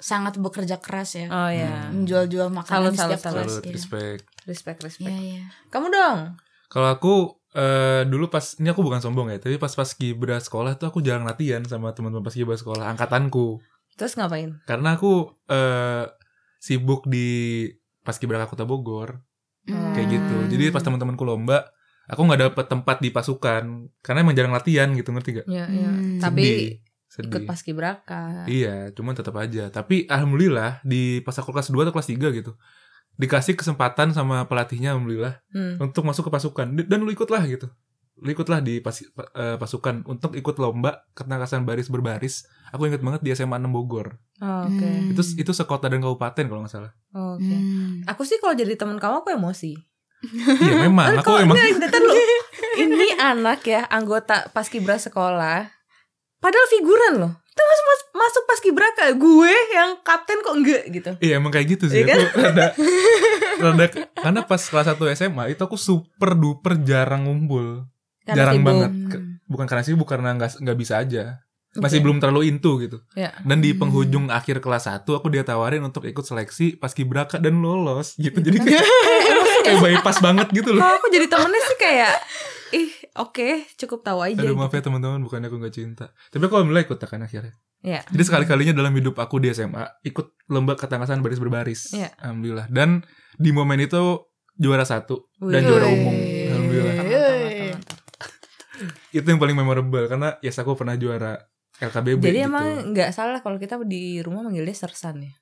[0.00, 1.28] sangat bekerja keras ya.
[1.28, 1.88] Oh ya.
[1.92, 2.02] Hmm.
[2.02, 3.50] Menjual-jual makanan Salut, setiap salut, kelas.
[3.52, 3.72] Salut, ya.
[3.76, 4.22] respect.
[4.48, 5.12] Respect, respect.
[5.12, 5.44] Iya, iya.
[5.68, 6.18] Kamu dong.
[6.72, 7.14] Kalau aku
[7.52, 11.04] eh, dulu pas ini aku bukan sombong ya, tapi pas pas kibra sekolah tuh aku
[11.04, 13.60] jarang latihan sama teman-teman pas kibra sekolah angkatanku.
[14.00, 14.56] Terus ngapain?
[14.64, 16.08] Karena aku eh,
[16.56, 17.68] sibuk di
[18.00, 19.20] pas kibra Kota Bogor
[19.60, 19.92] Hmm.
[19.92, 20.36] kayak gitu.
[20.56, 21.68] Jadi pas teman-temanku lomba,
[22.10, 23.62] aku nggak dapet tempat di pasukan
[24.00, 25.46] karena emang jarang latihan gitu ngerti gak?
[25.46, 25.86] Ya, ya.
[25.86, 26.18] Hmm.
[26.18, 27.26] Tapi Sedih.
[27.26, 28.44] ikut paskibraka.
[28.44, 29.66] Iya, cuman tetap aja.
[29.68, 32.54] Tapi alhamdulillah di pas aku kelas 2 atau kelas 3 gitu.
[33.14, 35.76] Dikasih kesempatan sama pelatihnya alhamdulillah Hmm.
[35.78, 37.70] untuk masuk ke pasukan dan lu ikutlah gitu.
[38.16, 42.44] Lu ikutlah di pas, pa- eh, pasukan untuk ikut lomba ketangkasan baris berbaris.
[42.68, 44.20] Aku inget banget di SMA 6 Bogor.
[44.38, 44.84] Oh, Oke.
[44.84, 45.10] Hmm.
[45.10, 46.92] Itu itu sekota dan kabupaten kalau nggak salah.
[47.12, 47.48] Oke.
[47.48, 48.04] Hmm.
[48.04, 49.72] Aku sih kalau jadi teman kamu aku emosi.
[50.58, 52.14] Iya memang aku Kok emang enggak, entar lu.
[52.82, 55.68] Ini anak ya anggota paskibra sekolah.
[56.38, 57.32] Padahal figuran loh.
[57.42, 61.10] Kita masuk mas, masuk paskibraka, gue yang kapten kok enggak gitu.
[61.18, 62.00] Iya emang kayak gitu sih.
[62.00, 62.18] Iya kan?
[62.32, 62.66] Rada,
[63.62, 67.84] rada karena pas kelas 1 SMA itu aku super duper jarang ngumpul.
[68.22, 68.66] Karena Jarang sibuk.
[68.66, 68.92] banget.
[69.08, 71.42] Ke- Bukan karena sibuk karena nggak nggak bisa aja.
[71.72, 72.04] Masih Oke.
[72.04, 72.98] belum terlalu into gitu.
[73.12, 73.30] Ya.
[73.40, 73.78] Dan di Hmm.
[73.78, 78.38] penghujung akhir kelas 1 aku dia tawarin untuk ikut seleksi paskibraka dan lolos gitu.
[78.38, 78.82] Jadi kayak,
[79.66, 80.80] kayak bypass banget gitu loh.
[80.82, 82.14] Kalau aku jadi temennya sih kayak
[82.70, 84.40] ih oke cukup tahu aja.
[84.40, 84.78] Aduh maaf gitu.
[84.78, 86.06] ya teman-teman bukannya aku nggak cinta.
[86.30, 87.54] Tapi aku alhamdulillah ikut kan akhirnya.
[87.80, 88.04] Ya.
[88.12, 91.80] Jadi sekali-kalinya dalam hidup aku di SMA ikut lomba ketangkasan baris berbaris.
[91.96, 92.12] Iya.
[92.20, 92.68] Alhamdulillah.
[92.68, 93.00] Dan
[93.40, 94.28] di momen itu
[94.60, 95.68] juara satu dan Wih.
[95.68, 95.96] juara Wih.
[95.96, 96.14] umum.
[96.16, 96.94] Alhamdulillah.
[96.94, 97.98] Mantap, mantap, mantap, mantap.
[99.10, 101.36] Itu yang paling memorable karena yes aku pernah juara
[101.80, 102.48] LKBB Jadi gitu.
[102.52, 105.32] emang nggak salah kalau kita di rumah manggilnya sersan ya.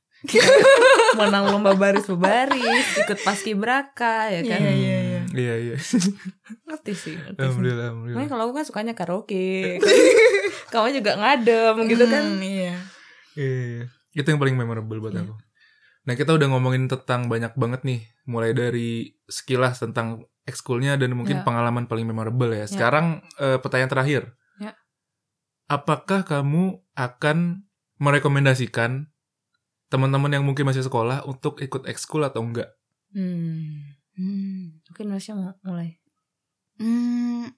[1.14, 4.60] Menang lomba baris baris, ikut paskibraka ya kan.
[4.60, 5.20] Iya, iya, iya.
[5.28, 5.76] Iya iya
[6.66, 7.14] Ngerti sih.
[7.14, 7.38] ngerti sih.
[7.38, 9.78] alhamdulillah alhamdulillah Makanya kalau aku kan sukanya karaoke.
[10.72, 12.24] Kamu juga ngadem gitu kan.
[12.24, 12.74] Hmm, iya.
[13.32, 13.84] Iya, iya.
[14.12, 15.34] itu yang paling memorable buat aku
[16.02, 21.38] nah kita udah ngomongin tentang banyak banget nih mulai dari sekilas tentang ekskulnya dan mungkin
[21.38, 21.44] Ya.
[21.44, 24.22] pengalaman paling memorable ya sekarang eh, pertanyaan terakhir
[24.56, 24.72] Ya.
[25.68, 27.68] apakah kamu akan
[28.00, 29.12] merekomendasikan
[29.88, 32.72] teman-teman yang mungkin masih sekolah untuk ikut ekskul atau enggak
[33.08, 33.96] Hmm.
[34.18, 34.84] Hmm.
[34.84, 35.96] Mungkin Masya mau mulai.
[36.76, 37.48] Hmm,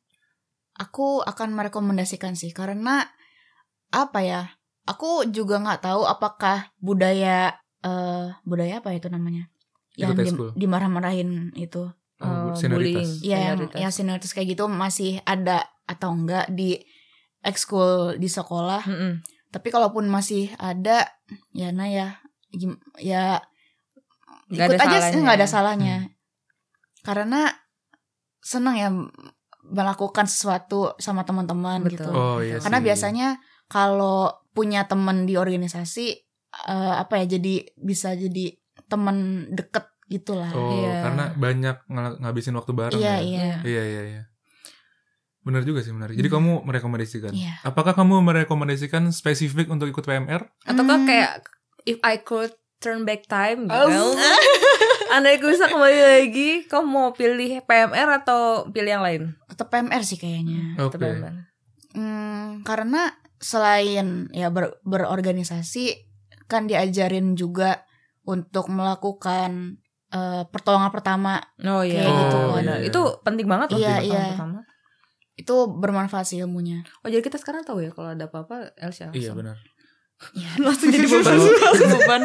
[0.79, 3.09] aku akan merekomendasikan sih karena
[3.91, 4.43] apa ya?
[4.87, 9.51] Aku juga nggak tahu apakah budaya eh budaya apa itu namanya?
[9.99, 11.91] Yang di- dimarah-marahin itu.
[12.21, 13.25] Oh, senioritas.
[13.25, 13.27] bullying.
[13.27, 16.79] Ya, yang senioritas kayak gitu masih ada atau enggak di
[17.41, 18.85] ekskul di sekolah.
[18.85, 19.25] Mm-mm.
[19.51, 21.11] Tapi kalaupun masih ada,
[21.51, 22.19] ya nah ya,
[22.51, 23.43] gim- ya
[24.47, 25.51] Nggak ikut aja sih salahnya nggak ada ya.
[25.51, 25.97] salahnya.
[27.01, 27.41] Karena
[28.41, 28.89] seneng ya
[29.63, 32.09] melakukan sesuatu sama teman-teman gitu.
[32.09, 32.59] oh iya.
[32.59, 32.87] Karena sih.
[32.91, 33.29] biasanya
[33.67, 36.07] kalau punya teman di organisasi
[36.67, 40.51] eh, apa ya jadi bisa jadi teman deket gitulah.
[40.51, 40.95] oh Iya.
[41.07, 43.55] karena banyak ngel- ngabisin waktu bareng iya, ya iya.
[43.63, 44.23] iya iya iya
[45.41, 46.37] benar juga sih benar jadi Hmm.
[46.37, 47.55] kamu merekomendasikan Iya.
[47.63, 51.05] apakah kamu merekomendasikan spesifik untuk ikut PMR Atau Hmm.
[51.05, 51.45] kayak
[51.83, 53.77] if I could turn back time gitu.
[53.93, 54.17] Oh.
[55.11, 59.23] Andai aku bisa kembali lagi, kamu mau pilih PMR atau pilih yang lain?
[59.45, 60.79] Tetap PMR sih kayaknya.
[60.79, 61.35] PMR.
[61.93, 66.09] Hmm, karena selain ya ber- berorganisasi
[66.47, 67.83] kan diajarin juga
[68.23, 69.77] untuk melakukan
[70.09, 72.37] eh, pertolongan pertama Oh iya, Kayak gitu.
[72.37, 72.77] Oh, Oh, benar.
[72.77, 72.87] iya.
[72.87, 73.79] Itu penting banget loh.
[73.79, 74.25] Iya, pertama- iya.
[74.31, 74.59] pertama.
[75.41, 76.85] Itu bermanfaat sih ilmunya.
[77.01, 79.09] Oh jadi kita sekarang tahu ya kalau ada apa-apa Elsa.
[79.13, 79.57] iya benar
[80.37, 81.33] Ya, Langsung jadi beban.
[81.97, 82.23] Beban.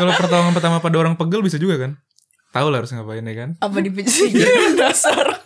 [0.00, 2.00] kalau pertolongan pertama pada orang pegel bisa juga kan
[2.48, 4.32] tahu lah harus ngapain ya kan apa dipijit
[4.80, 5.36] dasar.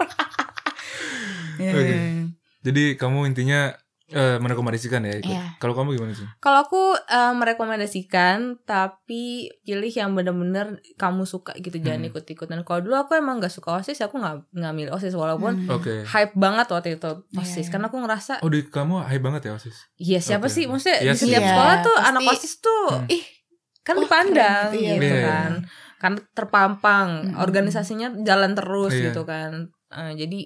[1.58, 1.82] Ya, Oke.
[1.82, 2.24] ya, ya.
[2.62, 3.74] jadi kamu intinya
[4.10, 5.54] eh, merekomendasikan ya ikut Iya.
[5.56, 9.22] kalau kamu gimana sih Kalau aku eh, merekomendasikan tapi
[9.60, 12.10] pilih yang bener-bener kamu suka gitu jangan Hmm.
[12.10, 12.60] ikut-ikutan.
[12.60, 15.72] Kalau dulu aku emang gak suka OSIS, aku nggak nggak milih OSIS walaupun Hmm.
[15.72, 17.70] oke hype banget waktu itu Iya, OSIS iya.
[17.70, 20.52] karena aku ngerasa oh di kamu high banget ya osis iya siapa Oke.
[20.52, 21.24] sih maksudnya Iya di sih.
[21.26, 23.06] setiap Iya, sekolah tuh pasti- anak OSIS tuh Hmm.
[23.08, 23.24] Ih,
[23.80, 24.76] kan wah, dipandang keren.
[24.76, 25.24] Iya, gitu iya.
[25.24, 25.52] kan.
[25.96, 27.36] Kan terpampang, Mm-mm.
[27.38, 29.04] organisasinya jalan terus Iya.
[29.06, 29.52] gitu kan.
[29.90, 30.40] Eh, jadi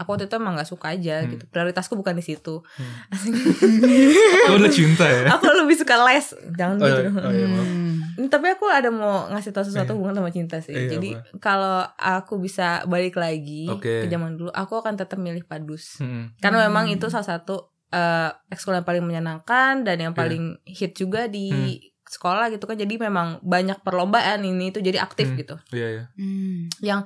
[0.00, 1.30] aku waktu itu emang gak suka aja Hmm.
[1.30, 1.44] gitu.
[1.46, 2.64] Prioritasku bukan di situ.
[4.48, 6.26] oh udah cinta ya aku lebih suka les.
[6.54, 7.02] Jangan Oh, gitu.
[7.12, 7.66] oh, iya, maaf.
[7.66, 8.26] Hmm.
[8.26, 9.96] Tapi aku ada mau ngasih tahu sesuatu Iya.
[9.96, 10.72] hubungan sama cinta sih.
[10.72, 11.36] Iya, Jadi apa?
[11.38, 14.04] kalau aku bisa balik lagi Oke.
[14.04, 15.98] ke zaman dulu, aku akan tetap milih padus.
[15.98, 16.32] Hmm.
[16.38, 16.96] Karena memang Hmm.
[16.96, 20.20] itu salah satu eh, ekskul yang paling menyenangkan dan yang Iya.
[20.22, 21.74] paling hit juga di Hmm.
[22.06, 22.74] sekolah gitu kan.
[22.74, 25.34] Jadi memang banyak perlombaan ini itu jadi aktif Hmm.
[25.36, 25.58] gitu.
[25.70, 26.70] iya iya Hmm.
[26.78, 27.00] Yang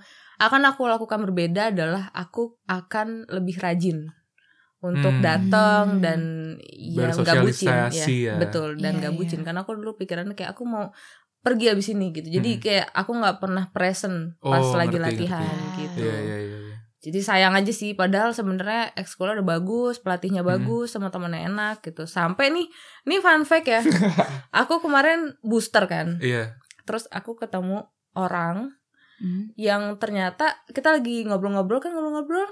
[0.45, 4.09] akan aku lakukan berbeda adalah aku akan lebih rajin
[4.79, 5.25] untuk Hmm.
[5.25, 6.01] datang Hmm.
[6.01, 6.21] dan
[6.71, 8.35] ya nggak bucin Bersosialisasi ya.
[8.37, 9.47] betul dan Iya, nggak bucin iya.
[9.47, 10.93] karena aku dulu pikirannya kayak aku mau
[11.41, 12.61] pergi abis ini gitu jadi Hmm.
[12.61, 15.77] kayak aku nggak pernah present pas Oh, lagi ngerti, latihan ngerti.
[15.79, 16.77] gitu iya iya iya iya.
[17.01, 20.53] jadi sayang aja sih padahal sebenarnya ekskulnya udah bagus pelatihnya Hmm.
[20.55, 22.65] bagus sama temennya enak gitu sampai nih
[23.03, 23.81] ini fun fact ya
[24.55, 28.73] aku kemarin booster kan iya terus aku ketemu orang
[29.25, 29.49] Hmm.
[29.57, 32.45] yang ternyata kita lagi ngobrol-ngobrol kan ngobrol-ngobrol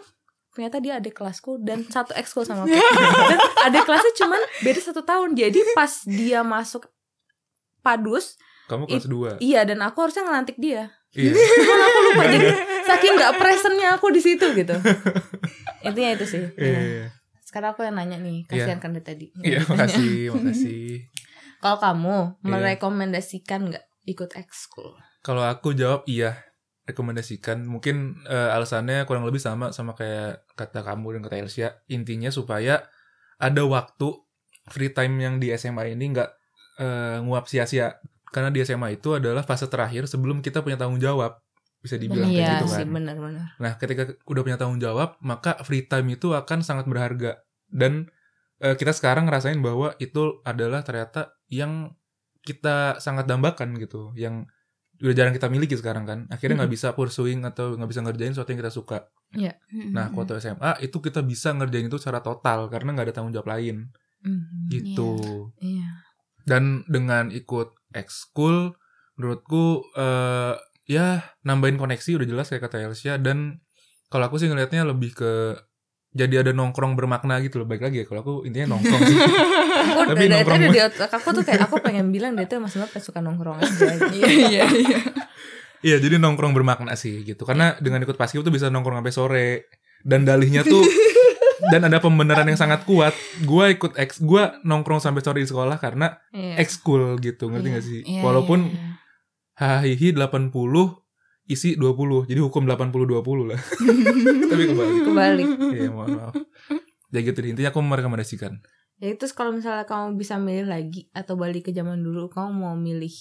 [0.50, 2.72] ternyata dia adik kelasku dan satu ekskul sama aku
[3.30, 6.88] dan adik kelasnya cuman beda satu tahun jadi pas dia masuk
[7.80, 12.48] padus kamu kelas 2 iya dan aku harusnya ngelantik dia iya cuman aku lupa jadi
[12.82, 14.72] saking nggak presentnya aku di situ gitu
[15.87, 16.80] intinya itu sih iya Iya.
[16.80, 17.06] iya.
[17.42, 18.64] sekarang aku yang nanya nih Iya.
[18.64, 21.04] kasihan kan dari tadi iya makasih makasih
[21.61, 22.48] kalau kamu Iya.
[22.48, 26.35] merekomendasikan nggak ikut ekskul Kalau aku jawab iya,
[26.87, 27.62] rekomendasikan.
[27.62, 31.68] Mungkin eh, alasannya kurang lebih sama sama kayak kata kamu dan kata Elsia.
[31.90, 32.83] Intinya supaya
[33.38, 34.09] ada waktu
[34.71, 36.31] free time yang di SMA ini nggak
[36.83, 37.99] eh, nguap sia-sia.
[38.33, 41.38] Karena di SMA itu adalah fase terakhir sebelum kita punya tanggung jawab.
[41.83, 42.95] Bisa dibilang kayak iya gitu sih kan.
[42.95, 47.42] benar-benar Nah, ketika udah punya tanggung jawab, maka free time itu akan sangat berharga.
[47.68, 48.09] Dan
[48.62, 51.92] eh, kita sekarang ngerasain bahwa itu adalah ternyata yang
[52.42, 54.51] kita sangat dambakan gitu, yang
[55.02, 56.18] udah jarang kita miliki sekarang kan.
[56.30, 58.98] Akhirnya nggak bisa pursuing atau nggak bisa ngerjain sesuatu yang kita suka.
[59.90, 60.14] Nah, Hmm.
[60.14, 63.90] waktu SMA itu kita bisa ngerjain itu secara total karena nggak ada tanggung jawab lain
[64.22, 64.70] Mhm.
[64.70, 65.12] gitu.
[65.58, 66.06] iya
[66.42, 68.74] Dan dengan ikut ekskul,
[69.14, 73.62] menurutku eh ya nambahin koneksi udah jelas kayak kata Elsia dan
[74.10, 75.32] kalau aku sih ngelihatnya lebih ke
[76.12, 77.66] jadi ada nongkrong bermakna gitu loh.
[77.66, 79.16] Baik lagi ya kalau aku intinya nongkrong sih.
[79.83, 80.75] Aku Tapi dari nongkrong tadi mulu.
[80.75, 83.68] di otak aku tuh kayak aku pengen bilang dia tuh Mas Nop suka nongkrong aja.
[83.68, 84.12] gitu.
[84.14, 84.98] Iya iya iya.
[85.83, 87.42] Iya, jadi nongkrong bermakna sih gitu.
[87.42, 89.48] Karena dengan ikut paskib tuh bisa nongkrong sampai sore.
[90.01, 90.79] Dan dalihnya tuh
[91.72, 93.11] dan ada pembenaran yang sangat kuat.
[93.42, 96.59] Gua ikut ex gua nongkrong sampai sore di sekolah karena Iya.
[96.59, 97.75] ekskul gitu, ngerti Iya.
[97.75, 98.01] gak sih?
[98.05, 98.90] Iya, Walaupun iya, iya.
[99.55, 101.01] hahihi 80
[101.52, 102.28] isi 20.
[102.28, 103.60] Jadi hukum 80 20 lah.
[104.50, 104.94] Tapi kembali.
[105.04, 105.46] Kebalik.
[105.76, 106.34] Iya, mohon maaf.
[107.12, 107.52] Ya gitu deh.
[107.52, 108.56] Intinya aku merekomendasikan.
[109.02, 112.74] Ya itu kalau misalnya kamu bisa milih lagi atau balik ke zaman dulu, kamu mau
[112.78, 113.12] milih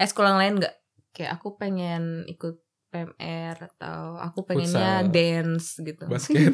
[0.00, 0.74] ekskul yang lain nggak?
[1.12, 5.12] Kayak aku pengen ikut PMR atau aku pengennya Futsal.
[5.12, 6.04] dance gitu.
[6.08, 6.52] Basket.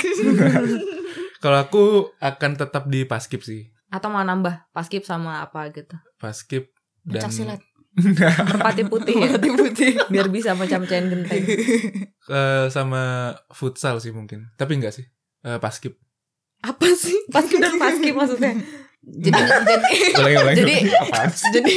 [1.42, 3.70] Kalau aku akan tetap di paskib sih.
[3.94, 5.94] Atau mau nambah paskib sama apa gitu.
[6.18, 6.74] Paskib
[7.06, 7.60] dan Pencak silat.
[7.96, 9.28] Merpati putih ya.
[9.28, 9.90] Merpati putih.
[10.12, 11.42] Biar bisa macam-macamin genteng.
[12.24, 13.02] Eh, sama
[13.48, 14.50] futsal sih mungkin.
[14.54, 15.06] Tapi enggak sih.
[15.40, 15.94] Eh, paskib.
[16.60, 17.14] Apa sih?
[17.28, 18.56] Paskib dan paskib maksudnya.
[19.04, 19.74] jadi jadi
[20.16, 20.56] Ulangi.
[20.56, 20.84] Jadi-
[21.52, 21.74] jadi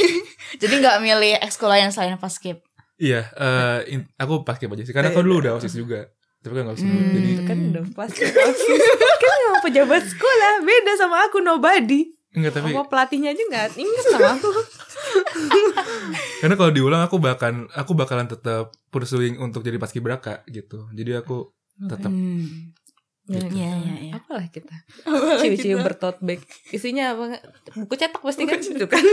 [0.56, 2.64] jadi nggak milih ekskul lain selain paskib.
[2.96, 4.90] Iya, eh, in- aku paskib aja sih.
[4.90, 6.08] Karena aku dulu udah OSIS juga.
[6.38, 6.88] Tapi kan nggak usah.
[6.88, 7.12] Hmm.
[7.12, 8.80] Jadi Itu kan udah pasti OSIS.
[9.22, 12.08] kan pejabat sekolah beda sama aku nobody.
[12.38, 14.50] Enggak tapi Apa pelatihnya aja nggak ingat sama aku.
[16.40, 20.86] karena kalau diulang aku bahkan aku bakalan tetap pursuing untuk jadi paskibraka gitu.
[20.90, 22.72] Jadi aku tetap Hmm.
[23.28, 23.60] Ya, Gitu.
[23.60, 24.12] Iya, iya, iya.
[24.16, 24.72] Apalah kita.
[25.36, 26.40] Ciwi-ciwi bertote bag.
[26.66, 27.36] Isinya apa?
[27.76, 29.04] Buku cetak pasti kan itu kan.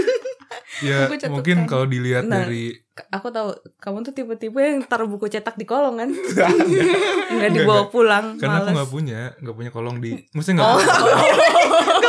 [0.79, 1.35] ya Buku catatan.
[1.35, 2.41] mungkin kalau dilihat Nah.
[2.41, 2.71] dari
[3.11, 6.07] Aku tahu kamu tuh tipe-tipe yang taruh buku cetak di kolong kan.
[6.15, 6.47] Enggak,
[7.27, 8.39] Nggak dibawa pulang.
[8.39, 8.75] karena aku males.
[8.77, 10.79] nggak punya nggak punya kolong di mesti nggak Oh.
[10.79, 10.95] Gak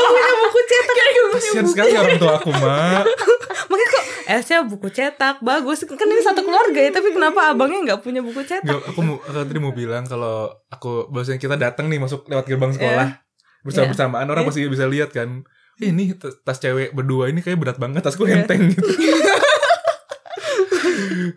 [0.07, 0.31] punya
[0.67, 3.05] buku cetak kasihan sekali orang tua aku mak
[3.71, 5.87] Makanya kok Elsa buku cetak bagus.
[5.87, 8.63] Kan ini satu keluarga ya tapi kenapa abangnya nggak punya buku cetak?
[8.63, 12.47] Nggak, aku mau aku tadi mau bilang kalau aku bahasanya kita datang nih masuk lewat
[12.47, 13.23] gerbang sekolah.
[13.63, 14.51] Bersama bersamaan orang Iya.
[14.51, 15.43] pasti bisa lihat kan.
[15.77, 18.43] "Eh, ini tas, cewek berdua ini kayak berat banget tasku Iya.
[18.43, 18.81] enteng gitu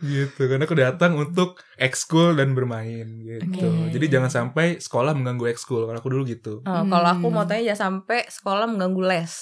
[0.01, 3.91] gitu karena aku datang untuk ekskul dan bermain gitu Oke.
[3.91, 7.35] jadi jangan sampai sekolah mengganggu ekskul kalau aku dulu gitu Oh, Kalau aku Hmm.
[7.35, 9.33] mau tanya ya sampai sekolah mengganggu les.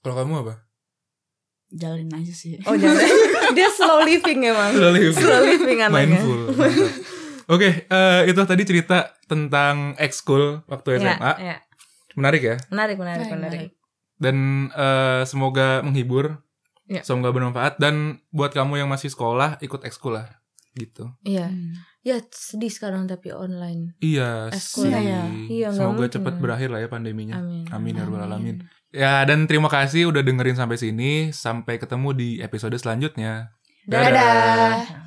[0.00, 0.54] kalau kamu apa
[1.70, 2.60] Jalin aja sih.
[2.62, 3.00] Oh jangan
[3.56, 4.76] dia slow living emang.
[4.76, 5.16] Slow living.
[5.16, 6.20] Slow living anaknya.
[6.20, 6.40] mindful
[7.48, 11.56] oke eh, itu tadi cerita tentang ekskul waktu SMA iya.
[12.12, 13.68] menarik ya Menarik, menarik, Menarik, menarik.
[14.16, 14.36] dan
[14.68, 16.38] eh, semoga menghibur
[16.84, 17.00] Ya.
[17.02, 20.28] semoga bermanfaat dan buat kamu yang masih sekolah ikut ekskul lah
[20.72, 21.52] gitu Iya.
[21.52, 21.72] Hmm.
[22.02, 23.94] Ya sedih sekarang tapi online.
[24.02, 25.22] iya Ekskul sih ya.
[25.30, 27.62] Iya, nggak semoga cepat berakhir lah ya pandeminya Amin.
[27.70, 28.90] amin ya rabbal alamin Amin.
[28.90, 33.54] ya dan terima kasih udah dengerin sampai sini sampai ketemu di episode selanjutnya
[33.86, 34.98] Dadah.